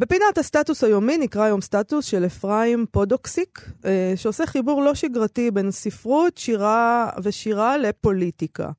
[0.02, 5.70] בפינת הסטטוס היומי נקרא היום סטטוס של אפרים פודוקסיק, אה, שעושה חיבור לא שגרתי בין
[5.70, 8.70] ספרות, שירה ושירה לפוליטיקה.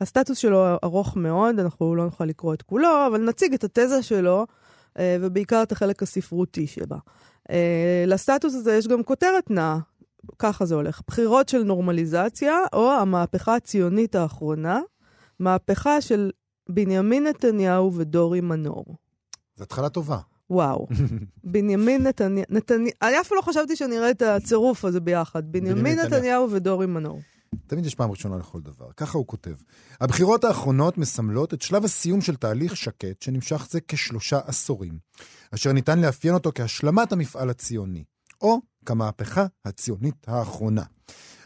[0.00, 4.46] הסטטוס שלו ארוך מאוד, אנחנו לא נוכל לקרוא את כולו, אבל נציג את התזה שלו,
[4.98, 6.98] אה, ובעיקר את החלק הספרותי שבה.
[7.50, 9.78] אה, לסטטוס הזה יש גם כותרת נעה,
[10.38, 14.80] ככה זה הולך, בחירות של נורמליזציה, או המהפכה הציונית האחרונה,
[15.38, 16.30] מהפכה של
[16.68, 18.84] בנימין נתניהו ודורי מנור.
[19.56, 20.29] זו התחלה טובה.
[20.50, 20.86] וואו.
[21.52, 22.90] בנימין נתניהו, נתני...
[23.02, 25.52] אני אף לא חשבתי שאני אראה את הצירוף הזה ביחד.
[25.52, 27.20] בנימין נתניהו ודורי מנור.
[27.66, 28.92] תמיד יש פעם ראשונה לכל דבר.
[28.96, 29.54] ככה הוא כותב.
[30.00, 34.98] הבחירות האחרונות מסמלות את שלב הסיום של תהליך שקט שנמשך זה כשלושה עשורים,
[35.54, 38.04] אשר ניתן לאפיין אותו כהשלמת המפעל הציוני,
[38.40, 40.82] או כמהפכה הציונית האחרונה.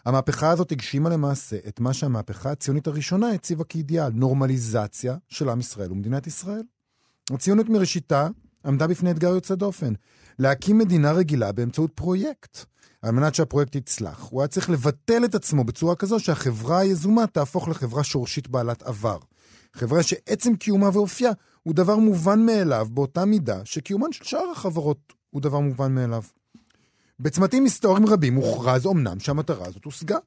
[0.05, 5.93] המהפכה הזאת הגשימה למעשה את מה שהמהפכה הציונית הראשונה הציבה כאידיאל, נורמליזציה של עם ישראל
[5.93, 6.62] ומדינת ישראל.
[7.31, 8.29] הציונות מראשיתה
[8.66, 9.92] עמדה בפני אתגר יוצא דופן,
[10.38, 12.64] להקים מדינה רגילה באמצעות פרויקט.
[13.03, 17.68] על מנת שהפרויקט יצלח, הוא היה צריך לבטל את עצמו בצורה כזו שהחברה היזומה תהפוך
[17.68, 19.18] לחברה שורשית בעלת עבר.
[19.72, 21.31] חברה שעצם קיומה ואופייה
[21.62, 26.22] הוא דבר מובן מאליו באותה מידה שקיומן של שאר החברות הוא דבר מובן מאליו.
[27.20, 30.18] בצמתים היסטוריים רבים הוכרז אמנם שהמטרה הזאת הושגה,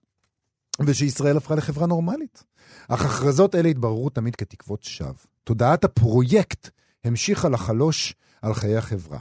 [0.85, 2.43] ושישראל הפכה לחברה נורמלית.
[2.87, 5.11] אך הכרזות אלה התבררו תמיד כתקוות שווא.
[5.43, 6.69] תודעת הפרויקט
[7.03, 9.19] המשיכה לחלוש על חיי החברה.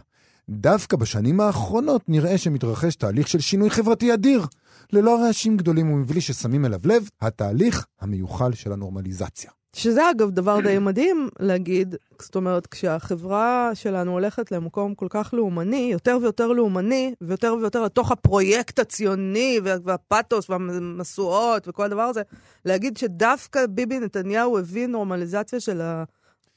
[0.48, 4.46] דווקא בשנים האחרונות נראה שמתרחש תהליך של שינוי חברתי אדיר,
[4.92, 9.50] ללא רעשים גדולים ומבלי ששמים אליו לב, התהליך המיוחל של הנורמליזציה.
[9.76, 15.88] שזה אגב דבר די מדהים להגיד, זאת אומרת, כשהחברה שלנו הולכת למקום כל כך לאומני,
[15.92, 22.22] יותר ויותר לאומני, ויותר ויותר לתוך הפרויקט הציוני והפתוס והמשואות וכל הדבר הזה,
[22.64, 25.81] להגיד שדווקא ביבי נתניהו הביא נורמליזציה של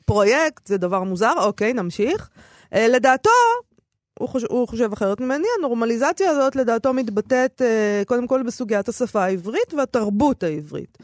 [0.09, 2.29] הפרויקט, זה דבר מוזר, אוקיי, נמשיך.
[2.73, 3.29] Uh, לדעתו,
[4.19, 9.23] הוא חושב, הוא חושב אחרת ממני, הנורמליזציה הזאת לדעתו מתבטאת uh, קודם כל בסוגיית השפה
[9.23, 10.97] העברית והתרבות העברית.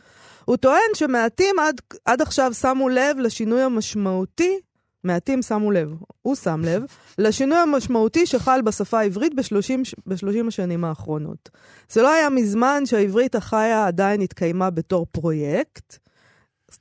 [0.45, 4.59] הוא טוען שמעטים עד, עד עכשיו שמו לב לשינוי המשמעותי,
[5.03, 6.83] מעטים שמו לב, הוא שם לב,
[7.17, 11.49] לשינוי המשמעותי שחל בשפה העברית ב-30 השנים האחרונות.
[11.89, 16.04] זה לא היה מזמן שהעברית החיה עדיין התקיימה בתור פרויקט.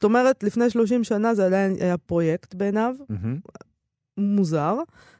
[0.04, 2.94] זאת אומרת, לפני 30 שנה זה עדיין היה פרויקט בעיניו.
[3.00, 3.50] Mm-hmm.
[4.18, 4.78] מוזר.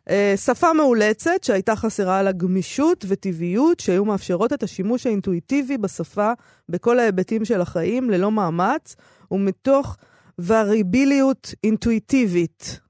[0.09, 6.33] Uh, שפה מאולצת שהייתה חסרה לה גמישות וטבעיות שהיו מאפשרות את השימוש האינטואיטיבי בשפה
[6.68, 8.97] בכל ההיבטים של החיים ללא מאמץ
[9.31, 9.97] ומתוך
[10.38, 12.81] וריביליות אינטואיטיבית.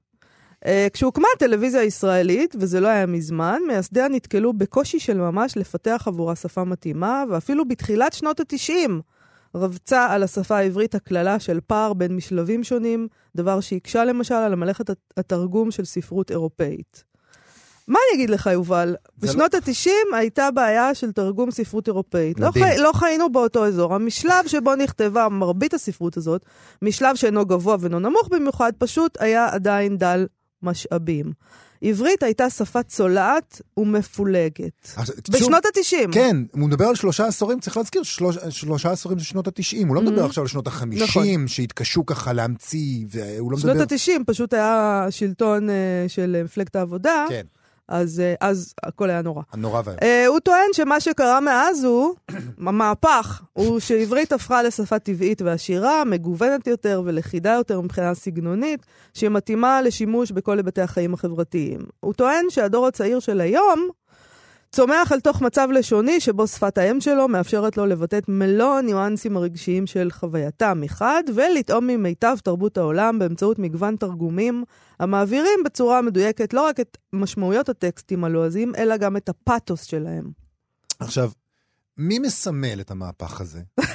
[0.65, 6.35] Uh, כשהוקמה הטלוויזיה הישראלית, וזה לא היה מזמן, מייסדיה נתקלו בקושי של ממש לפתח עבורה
[6.35, 8.89] שפה מתאימה, ואפילו בתחילת שנות ה-90
[9.55, 14.89] רבצה על השפה העברית הקללה של פער בין משלבים שונים, דבר שהקשה למשל על מלאכת
[15.17, 17.03] התרגום של ספרות אירופאית.
[17.87, 18.95] מה אני אגיד לך, יובל?
[19.17, 19.59] בשנות לא...
[19.59, 22.39] ה-90 הייתה בעיה של תרגום ספרות אירופאית.
[22.39, 22.77] לא, חי...
[22.77, 23.95] לא חיינו באותו אזור.
[23.95, 26.45] המשלב שבו נכתבה מרבית הספרות הזאת,
[26.81, 30.25] משלב שאינו גבוה ואינו נמוך במיוחד, פשוט היה עדיין דל
[30.63, 31.31] משאבים.
[31.81, 34.89] עברית הייתה שפה צולעת ומפולגת.
[35.29, 36.11] בשנות ה-90.
[36.11, 39.95] כן, הוא מדבר על שלושה עשורים, צריך להזכיר, שלוש, שלושה עשורים זה שנות ה-90, הוא
[39.95, 40.25] לא מדבר mm-hmm.
[40.25, 41.47] עכשיו על שנות ה-50, נכון.
[41.47, 43.73] שהתקשו ככה להמציא, והוא לא מדבר...
[43.73, 45.71] שנות ה-90 פשוט היה שלטון uh,
[46.07, 47.25] של מפלגת העבודה.
[47.29, 47.45] כן.
[47.87, 49.41] אז, אה, אז הכל היה נורא.
[49.57, 49.99] נורא ואיום.
[49.99, 52.13] Uh, הוא טוען שמה שקרה מאז הוא,
[52.67, 59.81] המהפך, הוא שעברית הפכה לשפה טבעית ועשירה, מגוונת יותר ולכידה יותר מבחינה סגנונית, שהיא מתאימה
[59.81, 61.79] לשימוש בכל היבטי החיים החברתיים.
[61.99, 63.89] הוא טוען שהדור הצעיר של היום,
[64.75, 69.37] צומח אל תוך מצב לשוני שבו שפת האם שלו מאפשרת לו לבטא את מלוא הניואנסים
[69.37, 74.63] הרגשיים של חווייתם מחד, ולטעום ממיטב תרבות העולם באמצעות מגוון תרגומים
[74.99, 80.31] המעבירים בצורה מדויקת לא רק את משמעויות הטקסטים הלועזיים, אלא גם את הפאתוס שלהם.
[80.99, 81.31] עכשיו,
[81.97, 83.61] מי מסמל את המהפך הזה?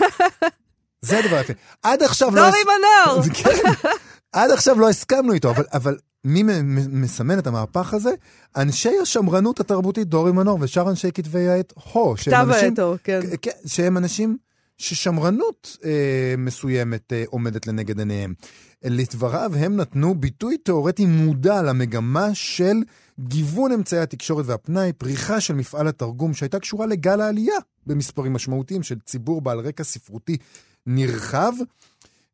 [1.09, 1.53] זה הדבר היפה.
[1.83, 2.43] עד עכשיו לא...
[2.43, 3.23] דורי מנור!
[3.35, 3.73] כן.
[4.33, 6.43] עד עכשיו לא הסכמנו איתו, אבל, אבל מי
[6.89, 8.11] מסמן את המהפך הזה?
[8.57, 12.15] אנשי השמרנות התרבותית, דורי מנור ושאר אנשי כתבי העת הו.
[12.17, 13.21] כתב העת הו, כן.
[13.43, 13.51] כן.
[13.67, 14.37] שהם אנשים
[14.79, 18.35] ששמרנות אה, מסוימת אה, עומדת לנגד עיניהם.
[18.85, 22.77] לדבריו, הם נתנו ביטוי תאורטי מודע למגמה של
[23.21, 28.99] גיוון אמצעי התקשורת והפנאי, פריחה של מפעל התרגום שהייתה קשורה לגל העלייה במספרים משמעותיים של
[28.99, 30.37] ציבור בעל רקע ספרותי
[30.87, 31.53] נרחב.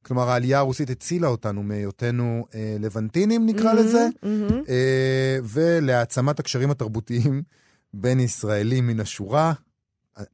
[0.07, 4.69] כלומר, העלייה הרוסית הצילה אותנו מהיותנו אה, לבנטינים, נקרא mm-hmm, לזה, mm-hmm.
[4.69, 7.43] אה, ולהעצמת הקשרים התרבותיים
[7.95, 9.53] בין ישראלים מן השורה.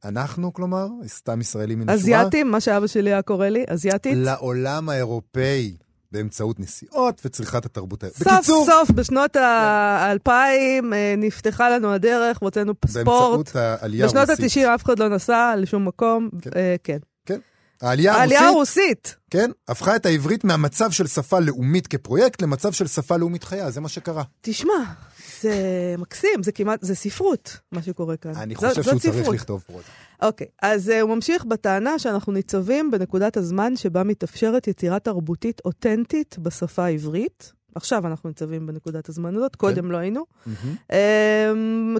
[0.05, 2.19] אנחנו, כלומר, סתם ישראלים מן השורה.
[2.19, 4.13] אזייתים, מה שאבא שלי היה קורא לי, אזייתית.
[4.17, 5.75] לעולם האירופאי.
[6.11, 8.13] באמצעות נסיעות וצריכת התרבות האלה.
[8.13, 13.05] סוף בקיצור, סוף בשנות האלפיים אה, נפתחה לנו הדרך, הוצאנו פספורט.
[13.05, 14.39] באמצעות העלייה הרוסית.
[14.39, 16.49] בשנות ה-90 אף אחד לא נסע לשום מקום, כן.
[16.55, 16.97] אה, כן.
[17.83, 17.87] כן.
[17.87, 23.17] העלייה הרוסית, הרוסית, כן, הפכה את העברית מהמצב של שפה לאומית כפרויקט למצב של שפה
[23.17, 24.23] לאומית חיה, זה מה שקרה.
[24.41, 24.73] תשמע,
[25.41, 25.55] זה
[25.97, 28.31] מקסים, זה כמעט, זה ספרות, מה שקורה כאן.
[28.35, 29.87] אני חושב זאת, שהוא זאת צריך לכתוב פרוזה.
[30.21, 36.35] אוקיי, אז uh, הוא ממשיך בטענה שאנחנו ניצבים בנקודת הזמן שבה מתאפשרת יצירה תרבותית אותנטית
[36.39, 37.53] בשפה העברית.
[37.75, 39.91] עכשיו אנחנו ניצבים בנקודת הזמן הזאת, קודם כן.
[39.91, 40.25] לא היינו.
[40.47, 40.93] Mm-hmm.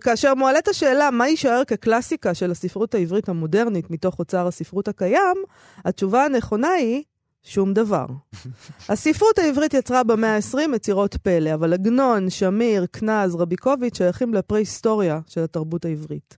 [0.02, 5.38] כאשר מועלית השאלה מה יישאר כקלאסיקה של הספרות העברית המודרנית מתוך אוצר הספרות הקיים,
[5.86, 7.04] התשובה הנכונה היא
[7.44, 8.06] שום דבר.
[8.90, 15.44] הספרות העברית יצרה במאה ה-20 יצירות פלא, אבל עגנון, שמיר, קנז, רביקוביץ' שייכים לפרה-היסטוריה של
[15.44, 16.38] התרבות העברית.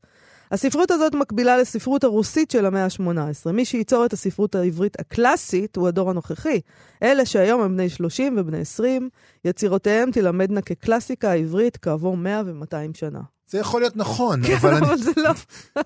[0.52, 3.52] הספרות הזאת מקבילה לספרות הרוסית של המאה ה-18.
[3.52, 6.62] מי שייצור את הספרות העברית הקלאסית הוא הדור הנוכחי.
[7.04, 9.10] אלה שהיום הם בני 30 ובני 20,
[9.46, 13.20] יצירותיהם תלמדנה כקלאסיקה העברית כעבור 100 ו-200 שנה.
[13.48, 14.86] זה יכול להיות נכון, כן, אבל אני...
[14.86, 15.32] אבל זה לא...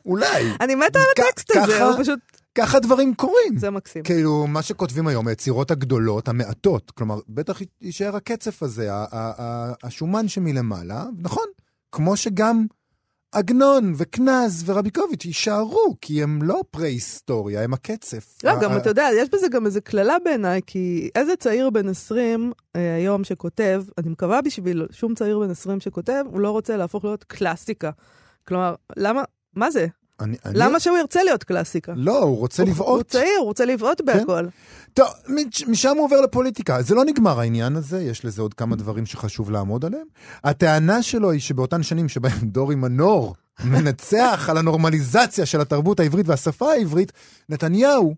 [0.05, 0.43] אולי.
[0.61, 2.19] אני מתה על הטקסט הזה, הוא פשוט...
[2.55, 3.57] ככה דברים קורים.
[3.57, 4.03] זה מקסים.
[4.03, 8.89] כאילו, מה שכותבים היום, היצירות הגדולות, המעטות, כלומר, בטח יישאר הקצף הזה,
[9.83, 11.45] השומן שמלמעלה, נכון,
[11.91, 12.65] כמו שגם
[13.31, 18.37] עגנון וקנז ורביקוביץ' יישארו, כי הם לא פרה-היסטוריה, הם הקצף.
[18.43, 22.53] לא, גם אתה יודע, יש בזה גם איזה קללה בעיניי, כי איזה צעיר בן 20
[22.75, 27.05] אה, היום שכותב, אני מקווה בשביל שום צעיר בן 20 שכותב, הוא לא רוצה להפוך
[27.05, 27.91] להיות קלאסיקה.
[28.47, 29.23] כלומר, למה,
[29.55, 29.87] מה זה?
[30.19, 30.79] אני, למה אני...
[30.79, 31.93] שהוא ירצה להיות קלאסיקה?
[31.95, 32.89] לא, הוא רוצה הוא, לבעוט.
[32.89, 34.05] הוא צעיר, הוא רוצה לבעוט כן?
[34.05, 34.47] בהכל.
[34.93, 35.07] טוב,
[35.67, 36.81] משם הוא עובר לפוליטיקה.
[36.81, 40.07] זה לא נגמר העניין הזה, יש לזה עוד כמה דברים שחשוב לעמוד עליהם.
[40.43, 46.71] הטענה שלו היא שבאותן שנים שבהם דורי מנור מנצח על הנורמליזציה של התרבות העברית והשפה
[46.71, 47.11] העברית,
[47.49, 48.15] נתניהו,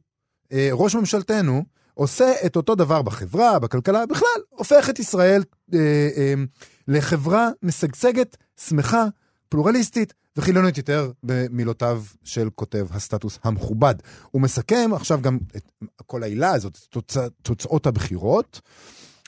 [0.52, 5.80] אה, ראש ממשלתנו, עושה את אותו דבר בחברה, בכלכלה, בכלל, הופך את ישראל אה,
[6.18, 6.34] אה,
[6.88, 8.38] לחברה משגשגת,
[8.68, 9.06] שמחה,
[9.52, 13.96] פלורליסטית, וחילונית יותר במילותיו של כותב הסטטוס המכובד.
[14.32, 15.72] הוא מסכם עכשיו גם את
[16.06, 18.62] כל העילה הזאת, תוצא, תוצאות הבחירות,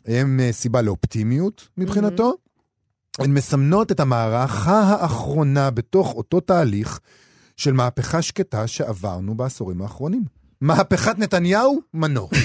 [0.06, 2.32] הם אה, סיבה לאופטימיות מבחינתו.
[2.32, 3.24] Mm-hmm.
[3.24, 7.00] הן מסמנות את המערכה האחרונה בתוך אותו תהליך
[7.58, 10.24] של מהפכה שקטה שעברנו בעשורים האחרונים.
[10.62, 12.30] מהפכת נתניהו, מנור.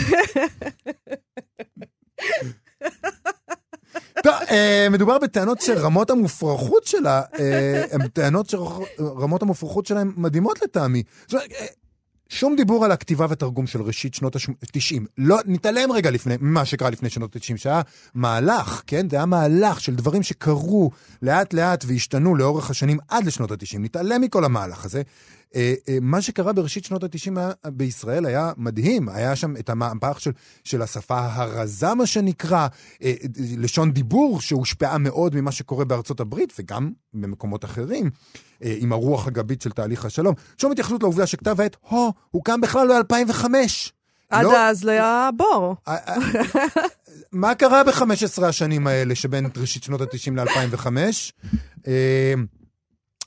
[4.27, 11.03] אה, מדובר בטענות שרמות המופרכות שלה, אה, הן טענות שרמות המופרכות שלהן מדהימות לטעמי.
[11.35, 11.41] אה,
[12.29, 15.01] שום דיבור על הכתיבה ותרגום של ראשית שנות ה-90.
[15.19, 17.81] לא, נתעלם רגע לפני, מה שקרה לפני שנות ה-90, שהיה
[18.15, 19.09] מהלך, כן?
[19.11, 20.91] זה היה מהלך של דברים שקרו
[21.23, 23.79] לאט לאט והשתנו לאורך השנים עד לשנות ה-90.
[23.79, 25.03] נתעלם מכל המהלך הזה.
[25.57, 29.09] אה, אה, מה שקרה בראשית שנות ה-90 בישראל היה מדהים.
[29.09, 30.31] היה שם את המהפך של,
[30.65, 32.67] של השפה הרזה, מה שנקרא,
[33.03, 33.13] אה,
[33.57, 38.11] לשון דיבור שהושפעה מאוד ממה שקורה בארצות הברית וגם במקומות אחרים,
[38.61, 40.35] עם הרוח הגבית של תהליך השלום.
[40.59, 43.45] שום התייחסות לעובדה שכתב העת, הו, הוקם בכלל ב-2005.
[44.31, 45.77] עד לא, אז לא היה בור.
[47.33, 50.87] מה קרה ב-15 השנים האלה שבין ראשית שנות ה-90 ל-2005?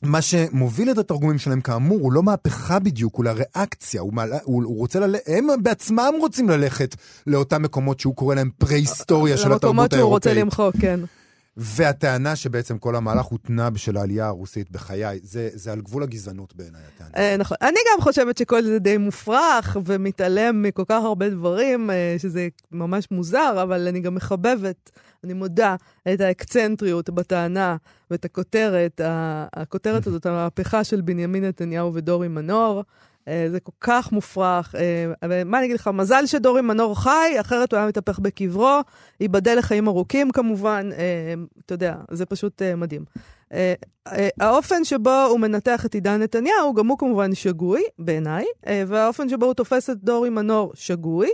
[0.02, 4.64] מה שמוביל את התרגומים שלהם, כאמור, הוא לא מהפכה בדיוק, הוא לריאקציה, הוא, מעלה, הוא,
[4.64, 6.96] הוא רוצה ללכת, הם בעצמם רוצים ללכת
[7.28, 9.94] לאותם מקומות שהוא קורא להם פרה-היסטוריה של התרבות האירופאית.
[9.94, 11.00] למקומות שהוא רוצה למחוק, כן.
[11.58, 16.82] והטענה שבעצם כל המהלך הותנה בשל העלייה הרוסית בחיי, זה, זה על גבול הגזענות בעיניי,
[16.96, 17.10] הטענה.
[17.16, 17.58] אה, נכון.
[17.62, 23.08] אני גם חושבת שכל זה די מופרך ומתעלם מכל כך הרבה דברים, אה, שזה ממש
[23.12, 24.92] מוזר, אבל אני גם מחבבת,
[25.24, 25.76] אני מודה,
[26.14, 27.76] את האקצנטריות בטענה
[28.12, 29.02] ואת הכותרת,
[29.54, 32.84] הכותרת הזאת, המהפכה של בנימין נתניהו ודורי מנור.
[33.28, 34.76] אה, זה כל כך מופרך.
[34.76, 38.80] אה, מה אני אגיד לך, מזל שדורי מנור חי, אחרת הוא היה מתהפך בקברו,
[39.20, 41.34] ייבדל לחיים ארוכים כמובן, אה,
[41.66, 43.06] אתה יודע, זה פשוט מדהים.
[44.40, 48.46] האופן שבו הוא מנתח את עידן נתניהו, גם הוא כמובן שגוי, בעיניי,
[48.88, 51.30] והאופן שבו הוא תופס את דורי מנור, שגוי.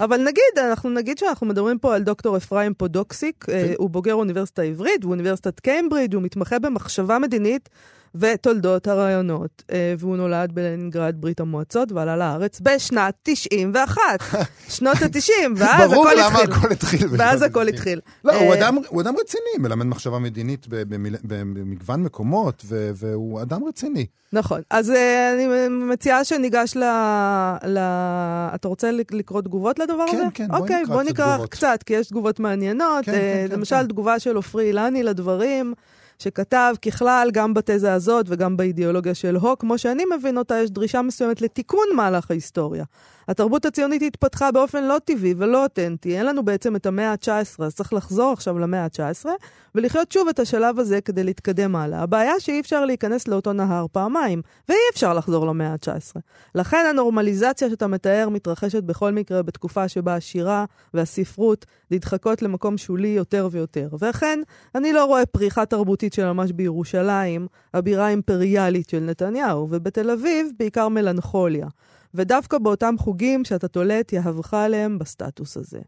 [0.00, 3.72] אבל נגיד, אנחנו נגיד שאנחנו מדברים פה על דוקטור אפרים פודוקסיק, כן.
[3.78, 7.68] הוא בוגר אוניברסיטה העברית ואוניברסיטת קיימברידג', הוא מתמחה במחשבה מדינית.
[8.14, 14.02] ותולדות הרעיונות, אה, והוא נולד בלנינגרד, ברית המועצות, ועלה לארץ בשנת 91,
[14.68, 15.94] שנות ה-90, ואז הכל התחיל.
[15.94, 17.08] ברור למה הכל התחיל.
[17.18, 18.00] ואז הכל התחיל.
[18.24, 18.68] לא, הוא אה,
[19.00, 20.66] אדם רציני, מלמד מחשבה מדינית
[21.24, 24.06] במגוון מקומות, והוא אדם רציני.
[24.32, 24.62] נכון.
[24.70, 27.78] אז אה, אני מציעה שניגש ל...
[28.54, 30.24] אתה רוצה לקרוא תגובות לדבר כן, הזה?
[30.34, 33.04] כן, כן, אוקיי, בוא נקרא קצת, כי יש תגובות מעניינות.
[33.04, 35.74] כן, למשל, תגובה של עופרי אילני לדברים.
[36.22, 41.02] שכתב, ככלל, גם בתזה הזאת וגם באידיאולוגיה של הו, כמו שאני מבין אותה, יש דרישה
[41.02, 42.84] מסוימת לתיקון מהלך ההיסטוריה.
[43.28, 46.18] התרבות הציונית התפתחה באופן לא טבעי ולא אותנטי.
[46.18, 49.26] אין לנו בעצם את המאה ה-19, אז צריך לחזור עכשיו למאה ה-19
[49.74, 52.02] ולחיות שוב את השלב הזה כדי להתקדם הלאה.
[52.02, 56.20] הבעיה שאי אפשר להיכנס לאותו נהר פעמיים, ואי אפשר לחזור למאה ה-19.
[56.54, 60.64] לכן הנורמליזציה שאתה מתאר מתרחשת בכל מקרה בתקופה שבה השירה
[60.94, 63.88] והספרות נדחקות למקום שולי יותר ויותר.
[63.98, 64.40] וכן,
[64.74, 70.88] אני לא רואה פריחה תרבותית של ממש בירושלים, הבירה האימפריאלית של נתניהו, ובתל אביב בעיקר
[70.88, 71.66] מלנכוליה.
[72.14, 75.80] ודווקא באותם חוגים שאתה תולה את יהבך עליהם בסטטוס הזה.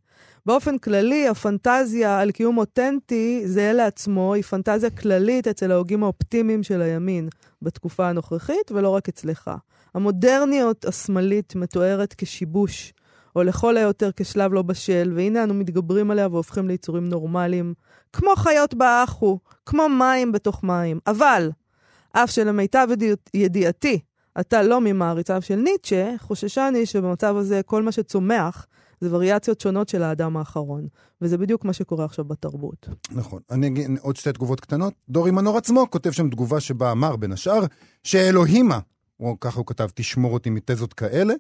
[0.47, 6.83] באופן כללי, הפנטזיה על קיום אותנטי זהה לעצמו, היא פנטזיה כללית אצל ההוגים האופטימיים של
[6.83, 7.29] הימין
[7.63, 9.51] בתקופה הנוכחית, ולא רק אצלך.
[9.95, 12.93] המודרניות השמאלית מתוארת כשיבוש,
[13.37, 17.75] או לכל היותר כשלב לא בשל, והנה אנו מתגברים עליה והופכים ליצורים נורמליים,
[18.13, 20.99] כמו חיות באחו, כמו מים בתוך מים.
[21.07, 21.51] אבל,
[22.13, 22.89] אף שלמיטב
[23.35, 24.01] ידיעתי,
[24.41, 28.67] אתה לא ממעריציו של ניטשה, חוששני שבמצב הזה כל מה שצומח
[29.01, 30.89] זה וריאציות שונות של האדם האחרון.
[31.21, 32.89] וזה בדיוק מה שקורה עכשיו בתרבות.
[33.11, 33.41] נכון.
[33.51, 34.95] אני אגיד עוד שתי תגובות קטנות.
[35.09, 37.65] דורי מנור עצמו כותב שם תגובה שבה אמר, בין השאר,
[38.03, 38.79] שאלוהימה,
[39.21, 41.35] או ככה הוא כתב, תשמור אותי מתזות כאלה.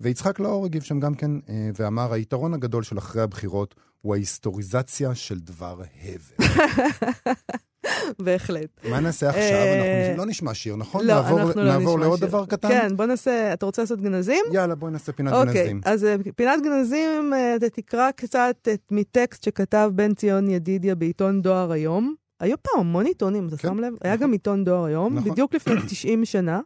[0.00, 5.14] ויצחק לאור הגיב שם גם כן, אה, ואמר, היתרון הגדול של אחרי הבחירות הוא ההיסטוריזציה
[5.14, 6.46] של דבר הבל.
[8.24, 8.68] בהחלט.
[8.90, 9.42] מה נעשה עכשיו?
[9.42, 11.06] אה, אנחנו לא נשמע שיר, נכון?
[11.06, 11.72] לא, אנחנו לא נשמע שיר.
[11.72, 12.68] נעבור לעוד דבר קטן?
[12.68, 14.44] כן, בוא נעשה, אתה רוצה לעשות גנזים?
[14.52, 15.76] יאללה, בואי נעשה פינת גנזים.
[15.78, 21.72] אוקיי, אז אה, פינת גנזים, אתה תקרא קצת מטקסט שכתב בן ציון ידידיה בעיתון דואר
[21.72, 22.14] היום.
[22.40, 23.92] היו פעם המון עיתונים, אתה כן, שם לב?
[24.02, 24.26] היה נכון.
[24.26, 25.30] גם עיתון דואר היום, נכון.
[25.32, 26.60] בדיוק לפני 90 שנה.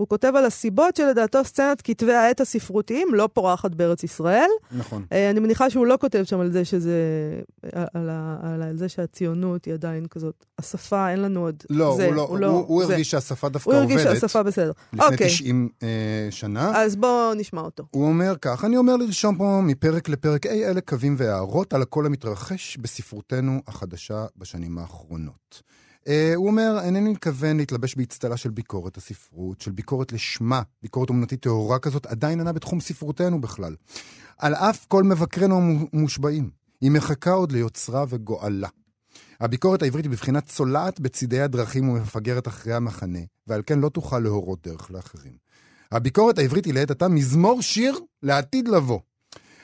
[0.00, 4.48] הוא כותב על הסיבות שלדעתו סצנת כתבי העת הספרותיים לא פורחת בארץ ישראל.
[4.72, 5.02] נכון.
[5.02, 6.92] Uh, אני מניחה שהוא לא כותב שם על זה שזה...
[7.72, 10.46] על, ה, על, על זה שהציונות היא עדיין כזאת.
[10.58, 11.62] השפה, אין לנו עוד...
[11.70, 13.90] לא, זה, הוא לא, הוא, לא, הוא, הוא הרגיש שהשפה דווקא עובדת.
[13.90, 14.72] הוא הרגיש שהשפה בסדר.
[14.92, 15.12] לפני okay.
[15.12, 15.26] אוקיי.
[15.26, 15.84] 90 uh,
[16.30, 16.82] שנה.
[16.82, 17.84] אז בואו נשמע אותו.
[17.90, 22.06] הוא אומר כך, אני אומר לרשום פה מפרק לפרק אי אלה קווים והערות על הכל
[22.06, 25.62] המתרחש בספרותנו החדשה בשנים האחרונות.
[26.04, 31.42] Uh, הוא אומר, אינני מתכוון להתלבש באצטלה של ביקורת הספרות, של ביקורת לשמה, ביקורת אומנותית
[31.42, 33.76] טהורה כזאת, עדיין אינה בתחום ספרותנו בכלל.
[34.38, 35.60] על אף כל מבקרינו
[35.92, 38.68] המושבעים, היא מחכה עוד ליוצרה וגואלה.
[39.40, 44.68] הביקורת העברית היא בבחינת צולעת בצידי הדרכים ומפגרת אחרי המחנה, ועל כן לא תוכל להורות
[44.68, 45.32] דרך לאחרים.
[45.92, 49.00] הביקורת העברית היא לעת עתה מזמור שיר לעתיד לבוא.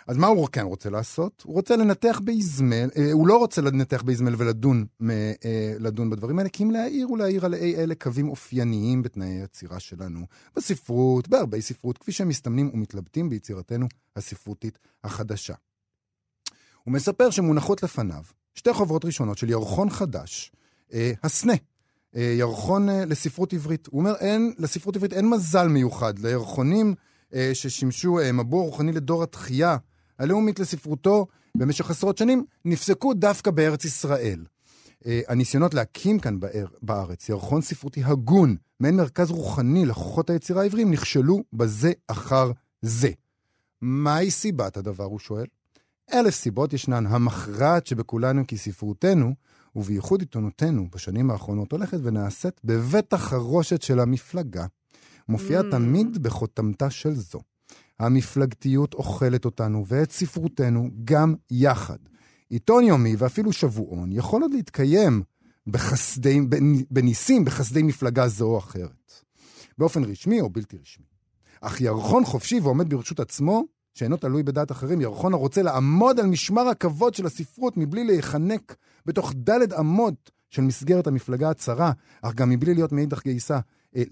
[0.07, 1.43] אז מה הוא כן רוצה לעשות?
[1.47, 6.49] הוא רוצה לנתח באזמל, אה, הוא לא רוצה לנתח באזמל ולדון אה, לדון בדברים האלה,
[6.49, 10.27] כי אם להעיר הוא להעיר על אי אלה קווים אופייניים בתנאי היצירה שלנו,
[10.57, 13.87] בספרות, בהרבה ספרות, כפי שהם מסתמנים ומתלבטים ביצירתנו
[14.17, 15.55] הספרותית החדשה.
[16.85, 18.23] הוא מספר שמונחות לפניו
[18.55, 20.53] שתי חוברות ראשונות של ירחון חדש,
[20.93, 21.55] אה, הסנה,
[22.17, 23.87] אה, ירחון אה, לספרות עברית.
[23.87, 26.19] הוא אומר, אין, לספרות עברית אין מזל מיוחד.
[26.19, 26.95] לירחונים
[27.35, 29.77] אה, ששימשו מבוא רוחני לדור התחייה
[30.19, 34.45] הלאומית לספרותו במשך עשרות שנים, נפסקו דווקא בארץ ישראל.
[35.07, 40.91] אה, הניסיונות להקים כאן באר, בארץ ירחון ספרותי הגון, מעין מרכז רוחני לכוחות היצירה העבריים,
[40.91, 42.53] נכשלו בזה אחר
[42.83, 43.11] זה.
[43.83, 45.47] מהי סיבת הדבר, הוא שואל?
[46.13, 47.07] אלף סיבות ישנן.
[47.07, 49.35] המכרעת שבכולנו כי ספרותנו,
[49.77, 54.67] ובייחוד עיתונותינו בשנים האחרונות, הולכת ונעשית בבית החרושת של המפלגה.
[55.29, 55.71] מופיעה Mm.
[55.71, 57.41] תמיד בחותמתה של זו.
[58.01, 61.99] המפלגתיות אוכלת אותנו ואת ספרותנו גם יחד.
[62.51, 65.23] עיתון יומי ואפילו שבועון יכול עוד להתקיים
[65.67, 66.41] בחסדי,
[66.91, 69.13] בניסים בחסדי מפלגה זו או אחרת.
[69.79, 71.07] באופן רשמי או בלתי רשמי.
[71.61, 76.69] אך ירחון חופשי ועומד ברשות עצמו, שאינו תלוי בדעת אחרים, ירחון הרוצה לעמוד על משמר
[76.69, 78.77] הכבוד של הספרות מבלי להיחנק
[79.07, 81.93] בתוך דלת אמות של מסגרת המפלגה הצרה,
[82.23, 83.59] אך גם מבלי להיות מאידך גיסה
[83.97, 84.03] אה,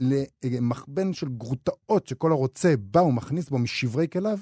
[0.44, 4.38] למכבן של גרוטאות שכל הרוצה בא ומכניס בו משברי כליו,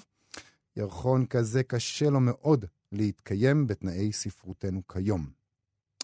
[0.76, 5.26] ירחון כזה קשה לו מאוד להתקיים בתנאי ספרותנו כיום.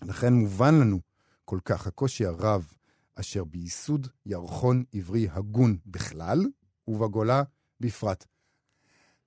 [0.02, 1.00] לכן מובן לנו
[1.44, 2.72] כל כך הקושי הרב
[3.14, 6.46] אשר בייסוד ירחון עברי הגון בכלל,
[6.88, 7.42] ובגולה
[7.80, 8.24] בפרט.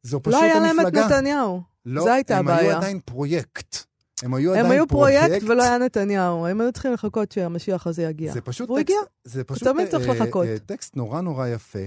[0.04, 1.06] זו פשוט לא היה להם את המפלגה.
[1.06, 1.62] נתניהו.
[1.86, 2.78] לא, זו הייתה הם היו הבעיה.
[2.78, 3.91] עדיין פרויקט.
[4.24, 6.46] הם היו הם עדיין היו פרויקט ולא היה נתניהו.
[6.48, 8.34] הם היו צריכים לחכות שהמשיח הזה יגיע.
[8.34, 9.02] זה פשוט והוא טקסט, הגיע.
[9.24, 10.46] זה פשוט תמיד צריך אה, לחכות.
[10.46, 11.80] אה, טקסט נורא נורא יפה,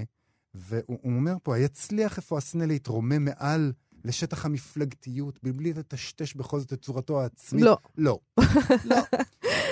[0.53, 3.71] והוא הוא אומר פה, היצליח איפה הסנה להתרומם מעל
[4.05, 7.63] לשטח המפלגתיות, מבלי לטשטש בכל זאת את צורתו העצמית?
[7.63, 7.77] לא.
[7.97, 8.19] לא.
[8.85, 8.95] לא.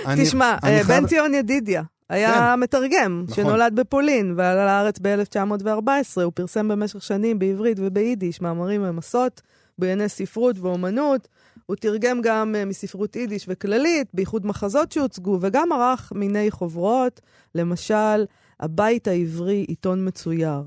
[0.05, 3.36] אני- תשמע, אני אה, חייב- בן ציון ידידיה היה מתרגם, נכון.
[3.36, 6.22] שנולד בפולין ועלה לארץ ב-1914.
[6.24, 9.41] הוא פרסם במשך שנים בעברית וביידיש מאמרים ומסות
[9.80, 11.28] בענייני ספרות ואומנות.
[11.66, 17.22] הוא תרגם גם אה, מספרות יידיש וכללית, בייחוד מחזות שהוצגו, וגם ערך מיני חוברות,
[17.55, 18.26] למשל,
[18.59, 20.61] הבית העברי, עיתון מצויר.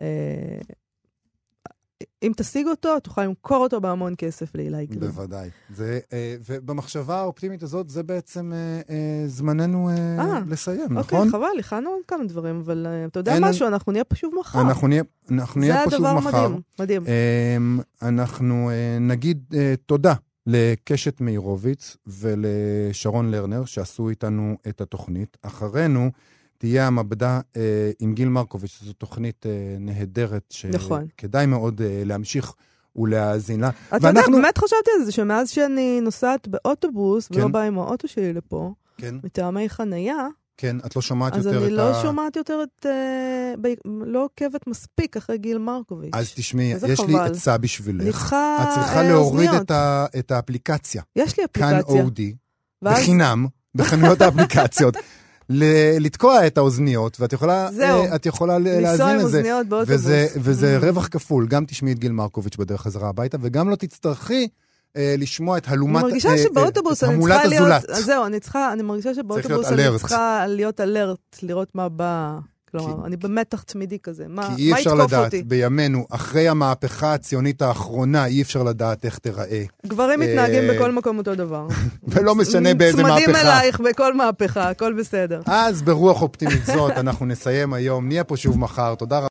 [0.00, 0.06] אה,
[2.22, 5.00] אם תשיג אותו, תוכל למכור אותו בהמון כסף לאילי גרין.
[5.00, 5.50] בוודאי.
[5.74, 11.30] זה, אה, ובמחשבה האופטימית הזאת, זה בעצם אה, אה, זמננו אה, אה, לסיים, אוקיי, נכון?
[11.30, 14.34] חבל, הכנו עוד כמה דברים, אבל אה, אתה יודע אין- משהו, אנחנו נהיה פה שוב
[14.40, 14.60] מחר.
[14.60, 16.48] אנחנו נהיה, אנחנו נהיה פה זה שוב הדבר מחר.
[16.48, 17.02] מדהים, מדהים.
[17.56, 20.14] אמ, אנחנו אה, נגיד אה, תודה
[20.46, 25.36] לקשת מאירוביץ ולשרון לרנר שעשו איתנו את התוכנית.
[25.42, 26.10] אחרינו
[26.58, 31.06] תהיה המעבדה אה, עם גיל מרקוביץ', זו תוכנית אה, נהדרת נכון.
[31.08, 32.52] שכדאי מאוד אה, להמשיך
[32.96, 33.68] ולהאזין לה.
[33.88, 37.52] אתה יודע, ואנחנו- באמת חשבתי על זה, שמאז שאני נוסעת באוטובוס, ולא כן.
[37.52, 40.26] באה עם האוטו שלי לפה, כן, מטעמי חנייה,
[40.56, 42.02] כן, את לא שומעת אז יותר אני את לא ה...
[42.02, 42.86] שומעת יותר את...
[42.86, 42.92] אה,
[43.60, 43.74] ב-
[44.06, 46.10] לא עוקבת מספיק אחרי גיל מרקוביץ'.
[46.14, 47.18] אז תשמעי, יש לי.
[47.18, 48.04] עצה אני בשבילך.
[48.16, 49.50] צריכה את צריכה אה, להוריד.
[49.54, 51.02] את ה- את האפליקציה.
[51.16, 52.02] יש לי כאן אפליקציה.
[52.02, 52.34] אודי.
[52.82, 54.96] ואז- בחינם, בחנויות האפליקציות,
[55.50, 55.64] ל-
[56.00, 58.02] לתקוע את האוזניות, ואת יכולה, זהו.
[58.04, 59.24] אה, את יכולה להאזין עם לזה.
[59.38, 59.94] אוזניות באוטובוס.
[60.00, 60.84] וזה, וזה Mm.
[60.84, 64.48] רווח כפול, גם תשמעי את גיל מרקוביץ' בדרך חזרה הביתה, וגם לא תצטרכי
[65.18, 67.84] לשמוע את הלומת, אני מרגישה אה, שבאוטובוס אה, אני צריכה להיות...
[67.90, 69.98] אז זהו, אני צריכה, אני מרגישה שבאוטובוס אני.
[69.98, 72.38] צריכה להיות אלרט, לראות מה בא.
[72.70, 74.24] כלומר, אני במתח תמידי כזה.
[74.28, 75.42] מה כי אי אפשר יתקוף לדעת, אותי?
[75.42, 79.64] בימינו, אחרי המהפכה הציונית האחרונה, אי אפשר לדעת איך תיראה.
[79.86, 81.66] גברים אה, מתנהגים בכל מקום אותו דבר.
[82.08, 83.40] ולא משנה באיזה צמדים מהפכה.
[83.40, 85.40] אלייך בכל מהפכה, הכל בסדר.
[85.46, 88.94] אז ברוח אופטימית זאת, אנחנו נסיים היום, נהיה פה שוב מחר.
[88.94, 89.24] תודה רבה.